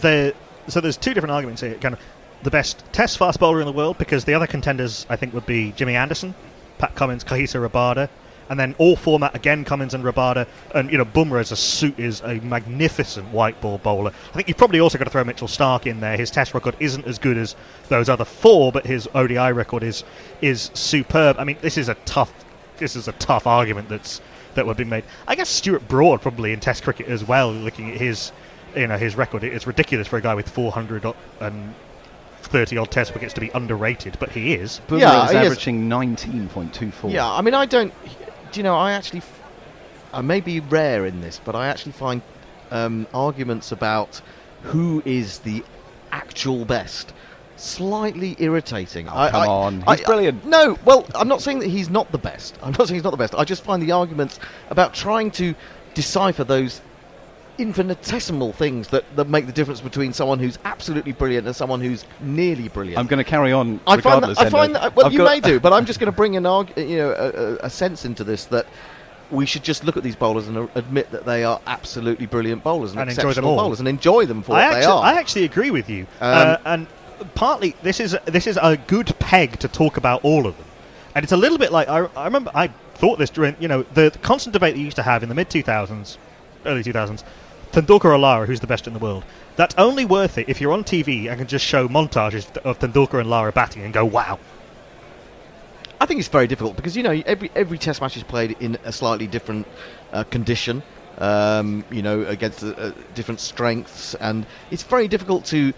[0.00, 0.34] the
[0.68, 1.74] so there's two different arguments here.
[1.74, 2.00] Kind of
[2.44, 5.46] the best Test fast bowler in the world because the other contenders I think would
[5.46, 6.34] be Jimmy Anderson,
[6.78, 8.08] Pat Cummins, Kagiso Rabada,
[8.50, 11.98] and then all format again Cummins and Rabada, and you know Bumrah as a suit
[11.98, 14.12] is a magnificent white ball bowler.
[14.30, 16.16] I think you've probably also got to throw Mitchell Starc in there.
[16.16, 17.56] His Test record isn't as good as
[17.88, 20.04] those other four, but his ODI record is
[20.40, 21.36] is superb.
[21.38, 22.32] I mean, this is a tough
[22.78, 24.20] this is a tough argument that's
[24.54, 25.04] that would be made.
[25.26, 27.52] I guess Stuart Broad probably in Test cricket as well.
[27.52, 28.32] Looking at his,
[28.74, 31.74] you know, his record, it's ridiculous for a guy with 400 o- and
[32.42, 34.80] 30 odd Test wickets to be underrated, but he is.
[34.88, 37.10] Bumrah Yeah, is he is- averaging 19.24.
[37.12, 37.92] Yeah, I mean, I don't.
[38.52, 38.74] Do you know?
[38.76, 39.40] I actually, f-
[40.12, 42.22] I may be rare in this, but I actually find
[42.70, 44.20] um, arguments about
[44.62, 45.64] who is the
[46.12, 47.12] actual best
[47.56, 49.08] slightly irritating.
[49.08, 49.84] Oh, I, come I- on.
[49.86, 50.44] I- He's brilliant.
[50.46, 52.56] no, well, I'm not saying that he's not the best.
[52.62, 53.34] I'm not saying he's not the best.
[53.34, 54.38] I just find the arguments
[54.70, 55.54] about trying to
[55.94, 56.80] decipher those
[57.58, 62.04] infinitesimal things that, that make the difference between someone who's absolutely brilliant and someone who's
[62.20, 62.98] nearly brilliant.
[62.98, 64.38] I'm going to carry on I find that, regardless.
[64.38, 66.46] I find that well, I've you may do, but I'm just going to bring an
[66.46, 68.66] arg- you know a, a, a sense into this that
[69.30, 72.92] we should just look at these bowlers and admit that they are absolutely brilliant bowlers
[72.92, 73.64] and, And enjoy them exceptional all.
[73.64, 75.02] bowlers and enjoy them for I what actually, they are.
[75.02, 76.86] I actually agree with you, Um, uh, and
[77.34, 80.66] partly this is this is a good peg to talk about all of them,
[81.14, 83.82] and it's a little bit like I, I remember I thought this during, you know,
[83.94, 86.16] the, the constant debate that you used to have in the mid 2000s,
[86.66, 87.22] early 2000s,
[87.72, 89.24] Tendulkar or Lara, who's the best in the world.
[89.56, 93.20] That's only worth it if you're on TV and can just show montages of Tendulkar
[93.20, 94.38] and Lara batting and go, wow.
[96.00, 98.78] I think it's very difficult because you know every every Test match is played in
[98.84, 99.66] a slightly different
[100.12, 100.82] uh, condition.
[101.18, 105.72] Um, you know, against uh, different strengths, and it's very difficult to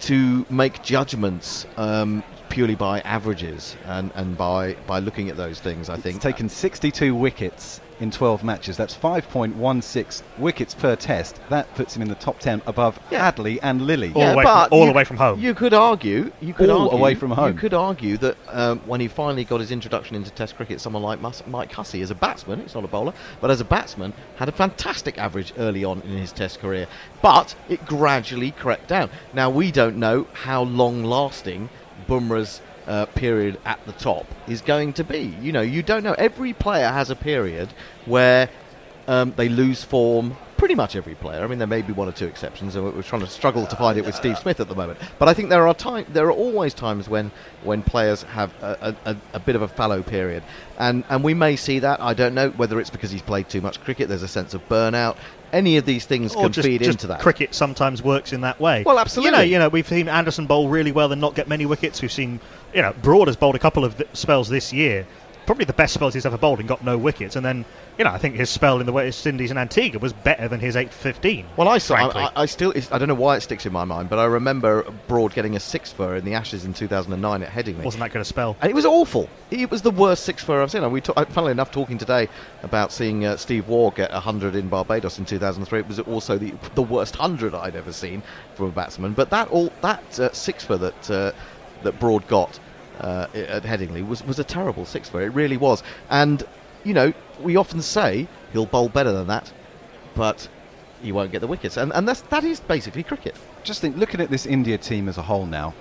[0.00, 5.88] to make judgments um, purely by averages and, and by by looking at those things.
[5.88, 8.76] I think It's taken 62 wickets in 12 matches.
[8.76, 11.38] That's 5.16 wickets per test.
[11.50, 14.14] That puts him in the top 10 above Hadlee and Lillee.
[14.16, 15.38] All the way from- all you- the way from home.
[15.40, 17.52] You could argue, you could All argue, away from home.
[17.52, 21.02] You could argue that um, when he finally got his introduction into Test cricket, someone
[21.02, 24.12] like Mus- Mike Hussey, as a batsman, it's not a bowler, but as a batsman,
[24.36, 26.86] had a fantastic average early on in his Test career.
[27.22, 29.10] But it gradually crept down.
[29.34, 31.68] Now we don't know how long-lasting
[32.08, 35.36] Bumrah's uh, period at the top is going to be.
[35.40, 36.14] You know, you don't know.
[36.14, 37.68] Every player has a period
[38.06, 38.48] where
[39.06, 40.36] um, they lose form.
[40.56, 41.42] Pretty much every player.
[41.42, 43.76] I mean, there may be one or two exceptions, and we're trying to struggle to
[43.76, 44.98] find it with Steve Smith at the moment.
[45.18, 46.04] But I think there are time.
[46.10, 47.30] There are always times when
[47.64, 50.42] when players have a, a, a bit of a fallow period,
[50.78, 52.02] and and we may see that.
[52.02, 54.10] I don't know whether it's because he's played too much cricket.
[54.10, 55.16] There's a sense of burnout.
[55.52, 57.20] Any of these things Or can just, feed just into that.
[57.20, 58.82] cricket sometimes works in that way.
[58.84, 59.30] Well, absolutely.
[59.30, 62.00] You know, you know, we've seen Anderson bowl really well and not get many wickets.
[62.02, 62.40] We've seen,
[62.74, 65.06] you know, Broad has bowled a couple of spells this year.
[65.46, 67.34] Probably the best spells he's ever bowled and got no wickets.
[67.34, 67.64] And then,
[67.98, 70.60] you know, I think his spell in the West Indies and Antigua was better than
[70.60, 71.46] his 8 15.
[71.56, 71.96] Well, I saw.
[71.96, 72.72] I, I- I still.
[72.92, 75.60] I don't know why it sticks in my mind, but I remember Broad getting a
[75.60, 77.82] six for in the Ashes in 2009 at Headingley.
[77.84, 78.56] Wasn't that good a spell?
[78.60, 79.28] And it was awful.
[79.50, 80.84] It was the worst six for I've seen.
[80.84, 82.28] And we, ta- funnily enough, talking today
[82.62, 85.80] about seeing uh, Steve Waugh get 100 in Barbados in 2003.
[85.80, 88.22] It was also the the worst hundred I'd ever seen
[88.54, 89.14] from a batsman.
[89.14, 91.32] But that all that uh, six for that uh,
[91.82, 92.58] that Broad got
[93.00, 95.20] uh, at Headingley was was a terrible six for.
[95.20, 95.82] It really was.
[96.08, 96.42] And
[96.84, 99.52] you know, we often say he'll bowl better than that,
[100.14, 100.48] but
[101.02, 101.76] he won't get the wickets.
[101.76, 103.34] And and that's that is basically cricket.
[103.62, 105.74] Just think, looking at this India team as a whole now,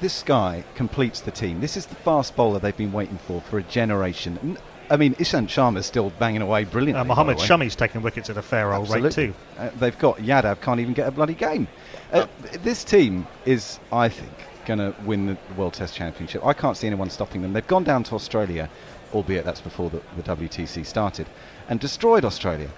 [0.00, 1.60] this guy completes the team.
[1.60, 4.38] This is the fast bowler they've been waiting for for a generation.
[4.42, 4.58] N-
[4.90, 7.00] I mean, Ishant Sharma's still banging away brilliantly.
[7.00, 7.46] Uh, by Mohammed the way.
[7.46, 9.32] Shami's taking wickets at a fair old rate, too.
[9.56, 11.68] Uh, they've got Yadav can't even get a bloody game.
[12.12, 12.26] Uh,
[12.64, 14.32] this team is, I think,
[14.76, 16.46] going to win the World Test Championship.
[16.46, 17.52] I can't see anyone stopping them.
[17.52, 18.70] They've gone down to Australia,
[19.12, 21.26] albeit that's before the, the WTC started,
[21.68, 22.70] and destroyed Australia.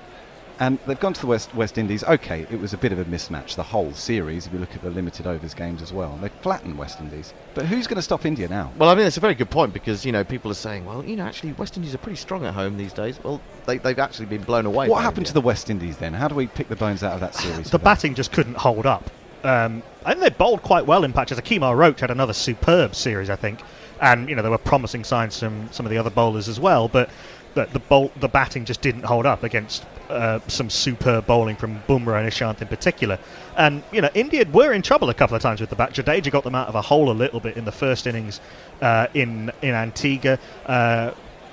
[0.59, 2.05] And they've gone to the West West Indies.
[2.05, 4.82] Okay, it was a bit of a mismatch, the whole series, if you look at
[4.82, 6.16] the limited overs games as well.
[6.22, 7.34] They flattened West Indies.
[7.55, 8.70] But who's going to stop India now?
[8.78, 11.05] Well, I mean, it's a very good point because you know people are saying, well,
[11.05, 13.18] you know, actually West Indies are pretty strong at home these days.
[13.22, 14.88] Well, they, they've actually been blown away.
[14.88, 15.32] What happened India.
[15.32, 16.14] to the West Indies then?
[16.14, 17.64] How do we pick the bones out of that series?
[17.64, 17.84] The for them?
[17.84, 19.11] batting just couldn't hold up.
[19.45, 21.38] Um, I think they bowled quite well in patches.
[21.40, 23.61] Kemar Roach had another superb series, I think,
[24.01, 26.88] and you know there were promising signs from some of the other bowlers as well.
[26.88, 27.11] But
[27.55, 31.80] the the, bowl, the batting just didn't hold up against uh, some superb bowling from
[31.88, 33.18] Bumrah and Ishant in particular.
[33.57, 35.93] And you know India were in trouble a couple of times with the bat.
[35.93, 38.40] Jadeja got them out of a hole a little bit in the first innings
[38.80, 40.38] uh, in in Antigua.
[40.66, 41.12] Uh,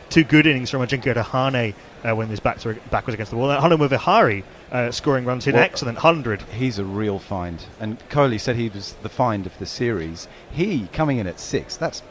[0.09, 1.73] two good innings from Ajinkya Rahane
[2.03, 3.51] uh, when his backs were, back was against the wall.
[3.51, 6.41] And Vihari uh, scoring runs in Well, excellent hundred.
[6.43, 7.63] He's a real find.
[7.79, 10.27] And Kohli said he was the find of the series.
[10.51, 12.03] He coming in at six, that's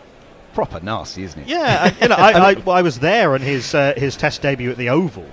[0.54, 1.48] proper nasty, isn't it?
[1.48, 4.70] Yeah, and, you know, I, I, I was there on his uh, his Test debut
[4.70, 5.26] at the Oval.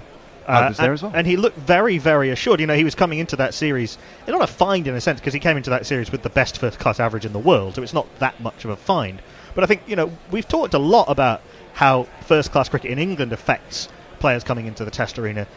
[0.48, 1.12] Uh, I was there and, as well.
[1.16, 2.60] and he looked very, very assured.
[2.60, 3.98] You know, he was coming into that series,
[4.28, 6.60] not a find in a sense, because he came into that series with the best
[6.60, 9.22] first class average in the world, so it's not that much of a find.
[9.56, 11.42] But I think you know we've talked a lot about
[11.74, 15.48] how first class cricket in England affects players coming into the Test arena.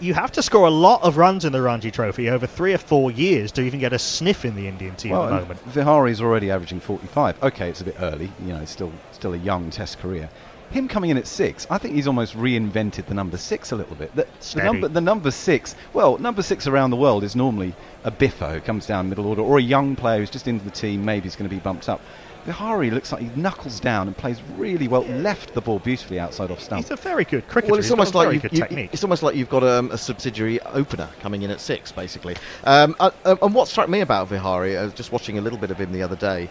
[0.00, 2.78] You have to score a lot of runs in the Ranji Trophy over three or
[2.78, 5.60] four years to even get a sniff in the Indian team well, at the moment.
[5.66, 7.42] Vihari's already averaging 45.
[7.42, 8.30] Okay, it's a bit early.
[8.40, 10.28] You know, still still a young Test career.
[10.70, 13.94] Him coming in at six, I think he's almost reinvented the number six a little
[13.94, 14.14] bit.
[14.16, 18.10] The, the number, the number six, well, number six around the world is normally a
[18.10, 21.04] biffo who comes down middle order, or a young player who's just into the team,
[21.04, 22.00] maybe he's going to be bumped up.
[22.44, 25.02] Vihari looks like he knuckles down and plays really well.
[25.02, 26.82] Left the ball beautifully outside off stump.
[26.84, 27.72] He's a very good cricketer.
[27.72, 28.90] Well, it's He's got almost a like very you've, good you- technique.
[28.92, 32.36] it's almost like you've got um, a subsidiary opener coming in at six, basically.
[32.64, 35.58] Um, uh, uh, and what struck me about Vihari, I was just watching a little
[35.58, 36.50] bit of him the other day,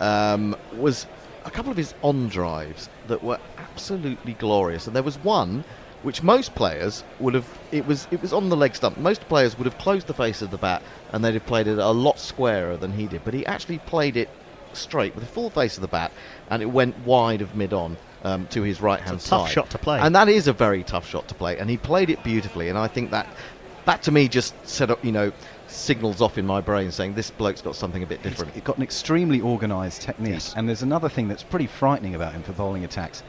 [0.00, 1.06] um, was
[1.44, 4.86] a couple of his on drives that were absolutely glorious.
[4.86, 5.62] And there was one
[6.02, 7.46] which most players would have.
[7.72, 8.98] It was it was on the leg stump.
[8.98, 10.82] Most players would have closed the face of the bat
[11.12, 13.24] and they'd have played it a lot squarer than he did.
[13.24, 14.28] But he actually played it
[14.76, 16.12] straight with the full face of the bat,
[16.50, 17.96] and it went wide of mid on.
[18.26, 19.40] Um, to his right hand side.
[19.40, 20.00] tough shot to play.
[20.00, 22.70] And that is a very tough shot to play, and he played it beautifully.
[22.70, 23.26] And I think that
[23.84, 25.30] that to me just set up, you know,
[25.66, 28.52] signals off in my brain saying this bloke's got something a bit different.
[28.54, 30.32] He's got an extremely organised technique.
[30.32, 30.54] Yes.
[30.56, 33.22] And there's another thing that's pretty frightening about him for bowling attacks.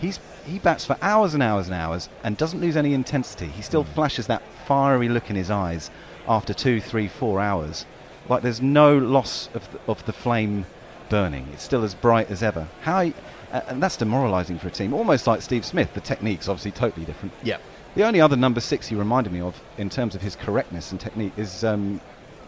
[0.00, 3.46] He's he bats for hours and hours and hours and doesn't lose any intensity.
[3.46, 5.90] He still flashes that fiery look in his eyes
[6.26, 7.84] after two, three, four hours.
[8.28, 10.66] Like there's no loss of the, of the flame
[11.08, 11.48] burning.
[11.52, 12.68] It's still as bright as ever.
[12.82, 13.14] How he,
[13.52, 14.92] uh, and that's demoralising for a team.
[14.92, 15.94] Almost like Steve Smith.
[15.94, 17.32] The technique's obviously totally different.
[17.42, 17.58] Yeah.
[17.94, 21.00] The only other number six he reminded me of in terms of his correctness and
[21.00, 22.00] technique is um,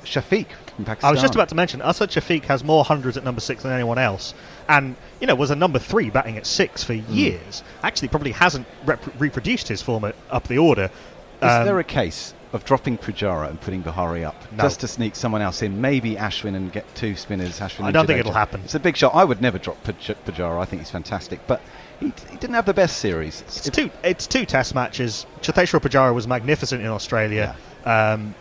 [0.05, 0.47] Shafiq
[0.77, 1.09] from Pakistan.
[1.09, 3.73] I was just about to mention Asad Shafiq has more hundreds at number six than
[3.73, 4.35] anyone else,
[4.69, 7.13] and you know was a number three batting at six for Hmm.
[7.13, 7.63] years.
[7.83, 10.85] Actually, probably hasn't rep- reproduced his form at, up the order.
[11.43, 14.64] Is Um, there a case of dropping Pujara and putting Vihari up No.
[14.64, 15.80] just to sneak someone else in?
[15.80, 17.61] Maybe Ashwin and get two spinners.
[17.61, 17.84] Ashwin.
[17.84, 18.61] I don't think it'll happen.
[18.64, 19.14] It's a big shot.
[19.14, 20.61] I would never drop Puj- Pujara.
[20.61, 21.61] I think he's fantastic, but
[22.01, 23.42] he, he didn't have the best series.
[23.42, 23.90] It's two.
[24.03, 25.26] It's two Test matches.
[25.42, 27.55] Cheteshwar Pujara was magnificent in Australia.
[27.84, 28.34] Um,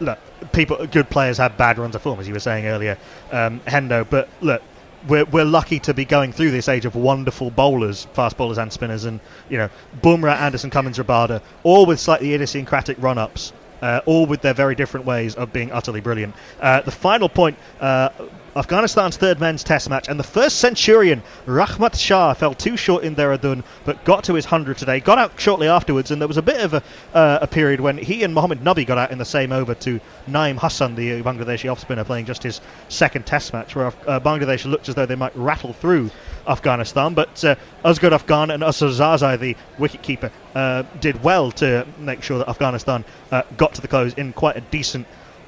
[0.00, 0.18] look,
[0.52, 2.96] people, good players have bad runs of form, as you were saying earlier,
[3.30, 4.08] um, Hendo.
[4.08, 4.62] But look,
[5.08, 8.72] we're we're lucky to be going through this age of wonderful bowlers, fast bowlers and
[8.72, 9.70] spinners, and you know,
[10.02, 13.52] Bumrah, Anderson, Cummins, Rabada, all with slightly idiosyncratic run-ups.
[13.82, 16.34] Uh, all with their very different ways of being utterly brilliant.
[16.62, 18.08] Uh, the final point uh,
[18.56, 23.14] Afghanistan's third men's test match, and the first centurion, Rahmat Shah, fell too short in
[23.14, 24.98] Dehradun, but got to his 100 today.
[24.98, 26.82] Got out shortly afterwards, and there was a bit of a,
[27.12, 30.00] uh, a period when he and Mohammed Nabi got out in the same over to
[30.26, 34.64] Nayeem Hasan, the Bangladeshi off spinner, playing just his second test match, where uh, Bangladesh
[34.64, 36.10] looked as though they might rattle through
[36.48, 37.12] Afghanistan.
[37.12, 42.38] But uh, Asghar Afghan and Afsar Zazai, the wicketkeeper, uh, did well to make sure
[42.38, 45.06] that Afghanistan uh, got to the close in quite a decent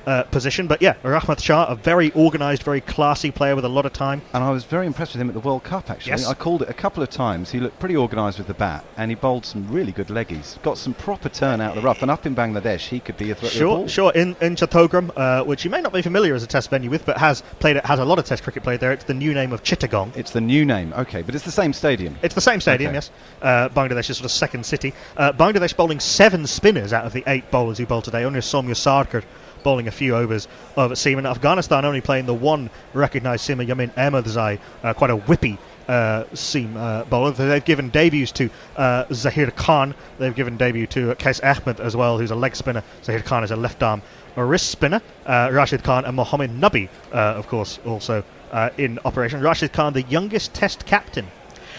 [0.09, 0.67] uh, position.
[0.67, 4.23] But yeah, Rahmat Shah, a very organised, very classy player with a lot of time.
[4.33, 6.11] And I was very impressed with him at the World Cup, actually.
[6.11, 6.27] Yes.
[6.27, 7.51] I called it a couple of times.
[7.51, 10.61] He looked pretty organised with the bat, and he bowled some really good leggies.
[10.63, 13.31] Got some proper turn out of the rough, and up in Bangladesh, he could be
[13.31, 14.13] a threat Sure, sure.
[14.15, 17.05] In in Chattogram, uh, which you may not be familiar as a test venue with,
[17.05, 18.93] but has played it, has a lot of test cricket played there.
[18.93, 20.17] It's the new name of Chittagong.
[20.17, 22.17] It's the new name, okay, but it's the same stadium.
[22.23, 22.97] It's the same stadium, Okay.
[22.97, 23.11] yes.
[23.43, 24.95] Uh, is sort of second city.
[25.17, 28.25] Uh, Bangladesh bowling seven spinners out of the eight bowlers who bowled today.
[28.25, 29.25] Only Soumya Sarkar
[29.69, 31.19] bowling a few overs of seam.
[31.19, 36.25] And Afghanistan only playing the one recognised seamer, Yamin Ahmadzai, uh, quite a whippy uh,
[36.33, 37.33] seam uh, bowler.
[37.33, 38.49] They've given debuts to
[38.79, 39.95] uh, Zahir Khan.
[40.19, 42.83] They've given debut to Kais Ahmed as well, who's a leg spinner.
[43.05, 44.01] Zahir Khan is a left arm
[44.37, 45.03] wrist spinner.
[45.27, 49.43] Uh, Rashid Khan and Mohammed Nabi, uh, of course, also uh, in operation.
[49.43, 51.27] Rashid Khan, the youngest Test captain,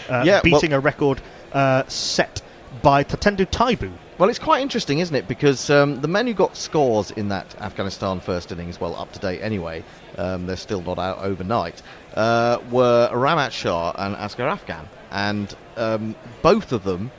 [0.08, 1.20] uh, Yeah, well- beating a record
[1.52, 2.40] uh, set
[2.82, 3.90] by Tatenda Taibu.
[4.20, 5.26] Well, it's quite interesting, isn't it?
[5.26, 9.18] Because um, the men who got scores in that Afghanistan first innings, well, up to
[9.18, 9.82] date anyway,
[10.18, 11.80] um, they're still not out overnight,
[12.12, 14.86] uh, were Rahmat Shah and Asghar Afghan.
[15.10, 17.10] And um, both of them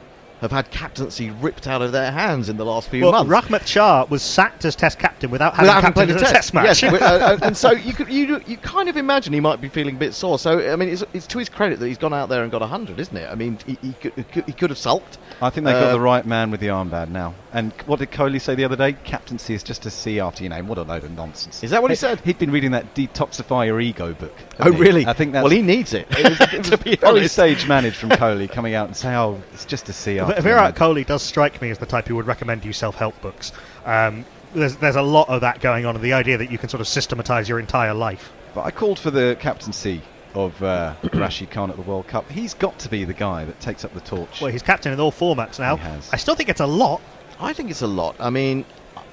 [0.41, 3.47] have had captaincy ripped out of their hands in the last few Well, months.
[3.47, 6.53] Rahmat Shah was sacked as Test captain without having Without having captained played a Test
[6.53, 6.81] match.
[6.81, 9.69] Yes, uh, uh, and so you could you you kind of imagine he might be
[9.69, 10.39] feeling a bit sore.
[10.39, 12.61] So I mean, it's, it's to his credit that he's gone out there and got
[12.63, 13.29] hundred, isn't it?
[13.31, 15.17] I mean, he, he, could, he could- he could have sulked.
[15.41, 17.33] I think they've got Uh, the right man with the armband now.
[17.53, 18.93] And what did Kohli say the other day?
[18.93, 20.67] Captaincy is just a C after your name.
[20.67, 21.63] What a load of nonsense.
[21.63, 22.19] Is that what he said?
[22.21, 24.33] He'd been reading that Detoxify Your Ego book.
[24.59, 24.79] Oh, he?
[24.79, 25.05] really?
[25.05, 25.43] I think that's.
[25.43, 26.07] Well, he needs it.
[26.17, 27.33] It was, it was To be honest.
[27.33, 30.47] stage managed from Kohli coming out and saying, "Oh, it's just a C after." V-
[30.47, 30.75] your Virat.
[30.75, 33.51] Kohli does strike me as the type who would recommend you self-help books.
[33.85, 36.69] Um, there's there's a lot of that going on, and the idea that you can
[36.69, 38.31] sort of systematise your entire life.
[38.53, 40.01] But I called for the captaincy
[40.33, 42.29] of uh, Rashid Khan at the World Cup.
[42.29, 44.41] He's got to be the guy that takes up the torch.
[44.41, 45.77] Well, he's captain in all formats now.
[45.77, 46.09] He has.
[46.11, 47.01] I still think it's a lot.
[47.39, 48.15] I think it's a lot.
[48.19, 48.65] I mean,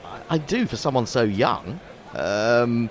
[0.05, 1.81] I, I do for someone so young.
[2.15, 2.91] Um,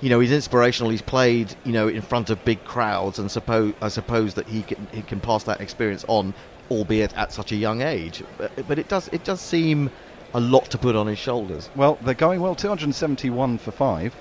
[0.00, 0.90] you know, he's inspirational.
[0.90, 4.62] He's played, you know, in front of big crowds, and suppose I suppose that he
[4.62, 6.34] can he can pass that experience on,
[6.70, 8.22] albeit at such a young age.
[8.38, 9.90] But, but it does it does seem
[10.34, 11.68] a lot to put on his shoulders.
[11.76, 12.54] Well, they're going well.
[12.54, 14.14] 271 for five,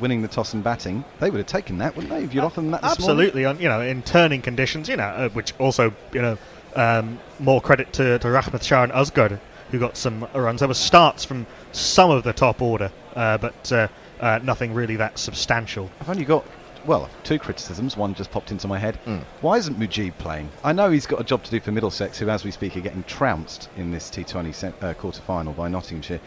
[0.00, 1.04] winning the toss and batting.
[1.20, 2.24] They would have taken that, wouldn't they?
[2.24, 2.84] If you'd offered them that?
[2.84, 6.38] Absolutely, on you know, in turning conditions, you know, uh, which also you know,
[6.74, 9.38] um, more credit to, to Rahmat Shah and Asghar,
[9.70, 10.60] who got some runs.
[10.60, 13.88] There were starts from some of the top order, uh, but uh,
[14.20, 15.90] uh, nothing really that substantial.
[16.00, 16.44] I've only got,
[16.86, 17.96] well, two criticisms.
[17.96, 18.98] One just popped into my head.
[19.06, 19.22] Mm.
[19.40, 20.48] Why isn't Mujeeb playing?
[20.64, 22.80] I know he's got a job to do for Middlesex, who, as we speak, are
[22.80, 26.20] getting trounced in this T20 se- uh, quarter final by Nottinghamshire.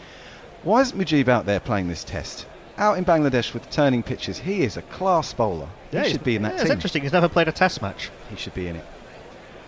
[0.62, 2.46] Why isn't Mujeeb out there playing this test?
[2.76, 5.68] Out in Bangladesh with turning pitches, he is a class bowler.
[5.92, 7.02] Yeah, he should be in that yeah, It's interesting.
[7.02, 8.10] He's never played a Test match.
[8.30, 8.84] He should be in it.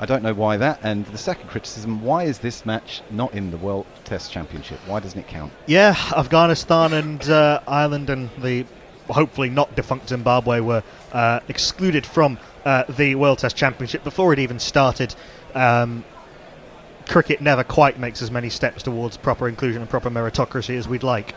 [0.01, 0.81] I don't know why that.
[0.83, 4.79] And the second criticism: Why is this match not in the World Test Championship?
[4.87, 5.53] Why doesn't it count?
[5.67, 8.67] Yeah, Afghanistan and uh, Ireland and the
[9.09, 10.83] hopefully not defunct Zimbabwe were
[11.13, 15.15] uh, excluded from uh, the World Test Championship before it even started.
[15.55, 16.05] Um,
[17.09, 21.03] cricket never quite makes as many steps towards proper inclusion and proper meritocracy as we'd
[21.03, 21.35] like.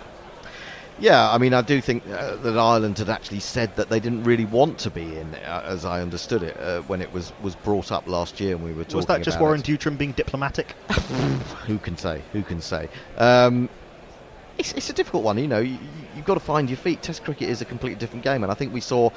[0.97, 4.24] Yeah, I mean, I do think uh, that Ireland had actually said that they didn't
[4.24, 7.53] really want to be in, uh, as I understood it, uh, when it was, was
[7.55, 9.07] brought up last year and we were talking about.
[9.09, 9.66] Was that just Warren it.
[9.66, 10.72] Deutrom being diplomatic?
[11.68, 12.22] Who can say?
[12.32, 12.88] Who can say?
[13.18, 13.68] Um,
[14.58, 15.60] it's, it's a difficult one, you know.
[15.60, 15.78] You,
[16.16, 17.01] you've got to find your feet.
[17.01, 19.10] Test cricket is a completely different game, and I think we saw,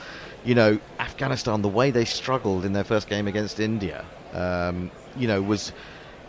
[0.44, 4.04] you know, Afghanistan the way they struggled in their first game against India.
[4.32, 5.72] Um, you know, was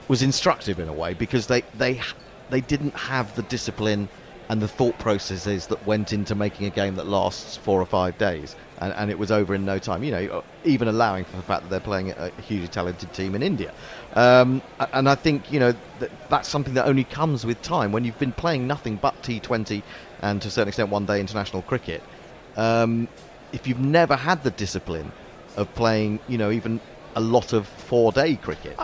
[0.07, 2.01] was instructive in a way because they they
[2.49, 4.09] they didn't have the discipline
[4.49, 8.17] and the thought processes that went into making a game that lasts four or five
[8.17, 10.03] days, and, and it was over in no time.
[10.03, 13.43] You know, even allowing for the fact that they're playing a hugely talented team in
[13.43, 13.73] India,
[14.13, 14.61] um,
[14.93, 18.19] and I think you know that that's something that only comes with time when you've
[18.19, 19.83] been playing nothing but T20
[20.21, 22.01] and to a certain extent one day international cricket.
[22.57, 23.07] Um,
[23.51, 25.11] if you've never had the discipline
[25.57, 26.79] of playing, you know, even
[27.15, 28.75] a lot of four-day cricket,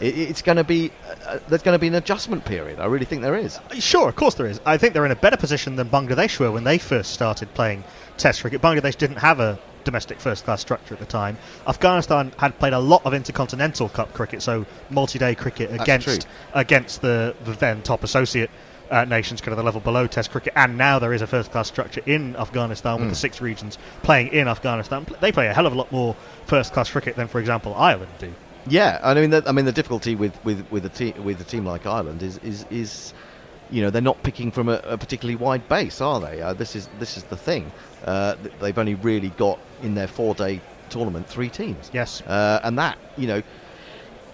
[0.00, 0.90] it, it's going to be
[1.26, 2.80] uh, there's going to be an adjustment period.
[2.80, 3.58] I really think there is.
[3.78, 4.60] Sure, of course there is.
[4.66, 7.84] I think they're in a better position than Bangladesh were when they first started playing
[8.18, 8.60] Test cricket.
[8.60, 11.36] Bangladesh didn't have a domestic first class structure at the time.
[11.66, 16.22] Afghanistan had played a lot of intercontinental cup cricket, so multi day cricket That's against
[16.22, 16.30] true.
[16.54, 18.50] against the, the then top associate
[18.90, 20.52] uh, nations, kind of the level below Test cricket.
[20.54, 23.10] And now there is a first class structure in Afghanistan with Mm.
[23.10, 25.06] the six regions playing in Afghanistan.
[25.20, 26.14] They play a hell of a lot more
[26.46, 28.32] first class cricket than, for example, Ireland do.
[28.68, 31.44] Yeah, I mean, the, I mean, the difficulty with with with a team with a
[31.44, 33.12] team like Ireland is is is,
[33.70, 36.40] you know, they're not picking from a, a particularly wide base, are they?
[36.42, 37.72] Uh, this is this is the thing.
[38.04, 40.60] Uh, they've only really got in their four-day
[40.90, 41.90] tournament three teams.
[41.92, 42.22] Yes.
[42.22, 43.42] uh, and that you know.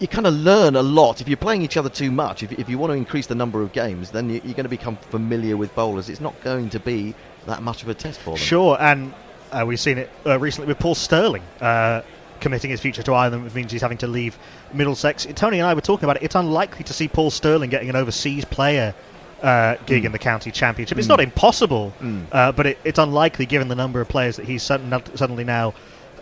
[0.01, 2.45] You kind of learn a lot if you're playing each other too much.
[2.45, 4.69] If, if you want to increase the number of games, then you, you're going to
[4.69, 6.09] become familiar with bowlers.
[6.09, 8.39] It's not going to be that much of a test for them.
[8.39, 9.13] Sure, and
[9.51, 12.03] uh, we've seen it uh, recently with Paul Stirling uh,
[12.39, 14.39] committing his future to Ireland, which means he's having to leave
[14.73, 15.27] Middlesex.
[15.35, 16.23] Tony and I were talking about it.
[16.23, 18.95] It's unlikely to see Paul Stirling getting an overseas player
[19.43, 20.99] uh, gig in the county championship.
[20.99, 21.11] It's Mm.
[21.11, 22.25] not impossible, Mm.
[22.33, 25.75] uh, but it, it's unlikely given the number of players that he's sudden, suddenly now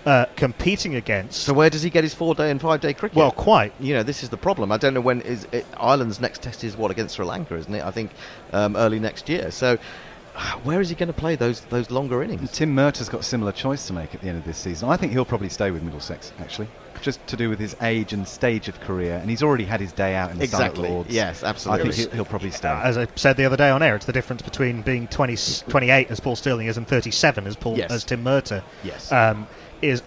[0.05, 1.41] uh, competing against.
[1.43, 3.17] So where does he get his four-day and five-day cricket?
[3.17, 3.73] Well, quite.
[3.81, 4.71] You know, this is the problem.
[4.71, 7.75] I don't know when is it, Ireland's next test is what against Sri Lanka, isn't
[7.75, 7.85] it?
[7.85, 8.13] I think
[8.53, 9.51] um, early next year.
[9.51, 9.79] So
[10.63, 12.53] where is he going to play those those longer innings?
[12.53, 14.89] Tim Murtagh's got a similar choice to make at the end of this season.
[14.89, 16.69] I think he'll probably stay with Middlesex, actually,
[17.03, 19.17] just to do with his age and stage of career.
[19.17, 20.85] And he's already had his day out in the Exactly.
[20.85, 21.11] Sun Lords.
[21.11, 21.47] Yes, absolutely.
[21.47, 21.93] I absolutely.
[21.93, 22.69] think he'll, he'll probably stay.
[22.69, 25.37] As I said the other day on air, it's the difference between being 20,
[25.69, 27.91] 28 as Paul Stirling is and 37 as Paul Yes.
[27.91, 28.63] as Tim Murtagh.
[28.85, 29.11] Yes.
[29.13, 29.47] Um,
[29.83, 30.03] is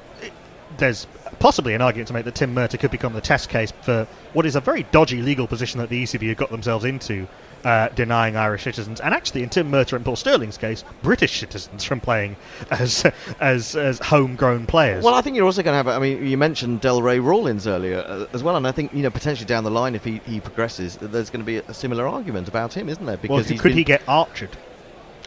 [0.78, 1.08] there's
[1.40, 4.46] possibly an argument to make that Tim Murtagh could become the test case for what
[4.46, 7.28] is a very dodgy legal position that the ECB have got themselves into,
[7.64, 11.84] uh, denying Irish citizens, and actually in Tim Murtagh and Paul Stirling's case, British citizens
[11.84, 12.36] from playing
[12.72, 13.06] as
[13.40, 15.04] as as homegrown players.
[15.04, 15.88] Well, I think you're also going to have.
[15.88, 19.10] I mean, you mentioned Delray Rawlins earlier uh, as well, and I think you know
[19.10, 22.48] potentially down the line, if he, he progresses, there's going to be a, similar argument
[22.48, 23.18] about him, isn't there?
[23.18, 24.52] Because could could he get archered?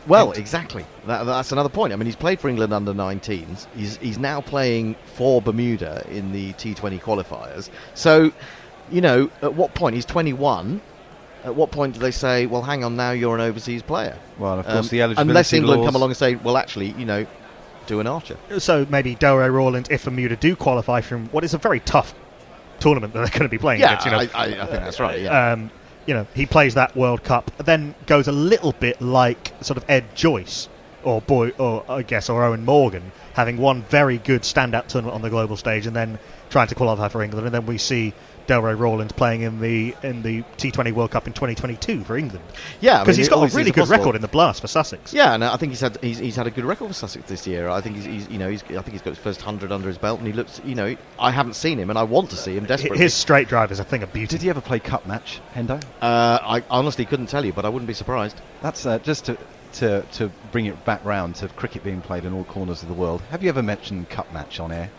[0.07, 0.85] Well, exactly.
[1.07, 1.93] That, that's another point.
[1.93, 3.66] I mean, he's played for England under 19s.
[3.76, 7.70] He's he's now playing for Bermuda in the T20 qualifiers.
[7.95, 8.33] So,
[8.91, 10.80] you know, at what point he's 21?
[11.45, 14.16] At what point do they say, "Well, hang on, now you're an overseas player"?
[14.38, 16.95] Well, of Um, course, the eligibility unless England laws- come along and say, "Well, actually,
[16.97, 17.26] you know,
[17.86, 21.59] do an Archer." So maybe Delray Rawlins, if Bermuda do qualify from what is a
[21.59, 22.14] very tough
[22.78, 24.84] tournament that they're going to be playing Yeah, against, you know, I- I- I think
[24.84, 25.53] that's right, yeah.
[25.53, 25.70] Um,
[26.07, 29.84] you know, he plays that World Cup, then goes a little bit like sort of
[29.88, 30.68] Ed Joyce
[31.05, 35.22] or boy, or I guess, or Eoin Morgan, having one very good standout tournament on
[35.22, 36.18] the global stage, and then
[36.51, 38.12] trying to qualify for England, and then we see
[38.47, 42.45] Delray Rawlins playing in the in the T20 World Cup in 2022 for England.
[42.80, 43.99] Yeah, I because mean, he's it got a really good possible.
[43.99, 45.12] record in the blast for Sussex.
[45.12, 47.47] Yeah, and I think he's had he's, he's had a good record for Sussex this
[47.47, 47.68] year.
[47.68, 49.88] I think he's, he's you know he's, I think he's got his first hundred under
[49.88, 52.36] his belt, and he looks you know I haven't seen him, and I want to
[52.36, 52.99] see him desperately.
[52.99, 54.32] His straight drive is a thing of beauty.
[54.32, 55.82] Did he ever play cup match, Hendo?
[56.01, 58.40] Uh, I honestly couldn't tell you, but I wouldn't be surprised.
[58.62, 59.38] That's uh, just to,
[59.74, 62.95] to to bring it back round to cricket being played in all corners of the
[62.95, 63.20] world.
[63.30, 64.90] Have you ever mentioned cup match on air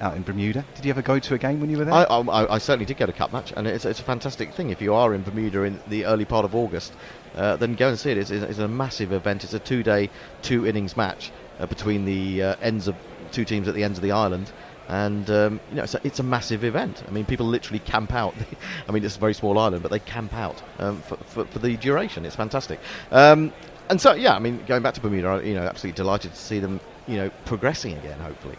[0.00, 0.64] out in Bermuda?
[0.74, 1.94] Did you ever go to a game when you were there?
[1.94, 4.52] I, I, I certainly did go to a cup match, and it's, it's a fantastic
[4.54, 4.70] thing.
[4.70, 6.92] If you are in Bermuda in the early part of August,
[7.36, 8.18] uh, then go and see it.
[8.18, 9.44] It's, it's a massive event.
[9.44, 10.10] It's a two-day,
[10.42, 12.96] two innings match uh, between the uh, ends of
[13.32, 14.52] two teams at the ends of the island.
[14.88, 17.04] And um, you know, it's a, it's a massive event.
[17.06, 18.34] I mean, people literally camp out.
[18.88, 21.58] I mean, it's a very small island, but they camp out um, for, for, for
[21.60, 22.26] the duration.
[22.26, 22.80] It's fantastic.
[23.12, 23.52] Um,
[23.88, 26.58] and so, yeah, I mean, going back to Bermuda, you know, absolutely delighted to see
[26.58, 28.18] them, you know, progressing again.
[28.18, 28.56] Hopefully.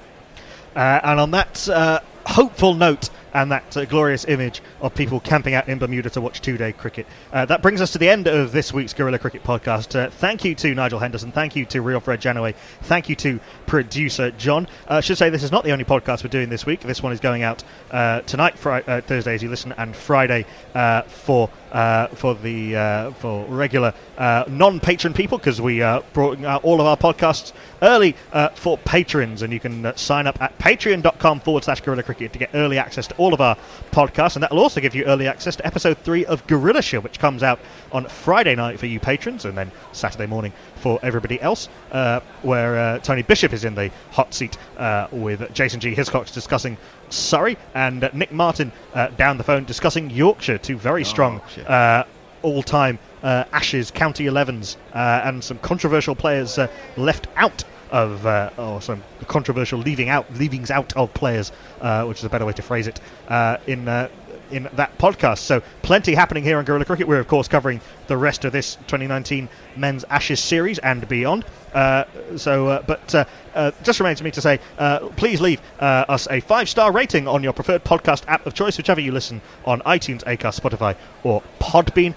[0.75, 5.53] Uh, and on that uh, hopeful note and that uh, glorious image of people camping
[5.53, 8.27] out in Bermuda to watch two day cricket, uh, that brings us to the end
[8.27, 9.97] of this week's Guerilla Cricket podcast.
[9.97, 11.31] Uh, thank you to Nigel Henderson.
[11.31, 12.55] Thank you to Real Fred Janaway.
[12.83, 14.67] Thank you to producer John.
[14.89, 16.81] Uh, I should say this is not the only podcast we're doing this week.
[16.81, 20.45] This one is going out uh, tonight, uh, Thursday as you listen, and Friday
[20.75, 26.43] uh, for uh, for the uh, for regular uh, non-patron people because we uh, brought
[26.43, 30.41] uh, all of our podcasts early uh, for patrons, and you can uh, sign up
[30.41, 33.57] at patreon.com forward slash Guerilla Cricket to get early access to all of our
[33.91, 36.99] podcasts, and that will also give you early access to episode three of Guerilla Show,
[36.99, 37.59] which comes out
[37.91, 42.77] on Friday night for you patrons, and then Saturday morning for everybody else, uh, where
[42.77, 45.95] uh, Tony Bishop is in the hot seat uh, with Jason G.
[45.95, 46.77] Hiscox discussing
[47.09, 52.03] Surrey and uh, Nick Martin uh, down the phone discussing Yorkshire, two very strong uh,
[52.41, 56.67] all-time uh, Ashes County 11s, uh, and some controversial players uh,
[56.97, 62.19] left out of, uh, or some controversial leaving out, leavings out of players, uh, which
[62.19, 64.09] is a better way to phrase it, uh, in.
[64.51, 65.39] In that podcast.
[65.39, 67.07] So, plenty happening here on Guerilla Cricket.
[67.07, 71.45] We're, of course, covering the rest of this 2019 Men's Ashes series and beyond.
[71.73, 72.03] Uh,
[72.35, 73.25] so, uh, but uh,
[73.55, 77.27] uh, just remains me to say, uh, please leave uh, us a five star rating
[77.27, 81.41] on your preferred podcast app of choice, whichever you listen on iTunes, Acast, Spotify, or
[81.59, 82.13] Podbean.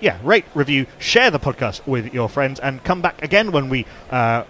[0.00, 3.86] Yeah, rate, review, share the podcast with your friends, and come back again when we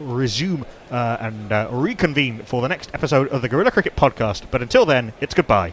[0.01, 4.51] resume and reconvene for the next episode of the Guerilla Cricket podcast.
[4.51, 5.72] But until then, it's goodbye.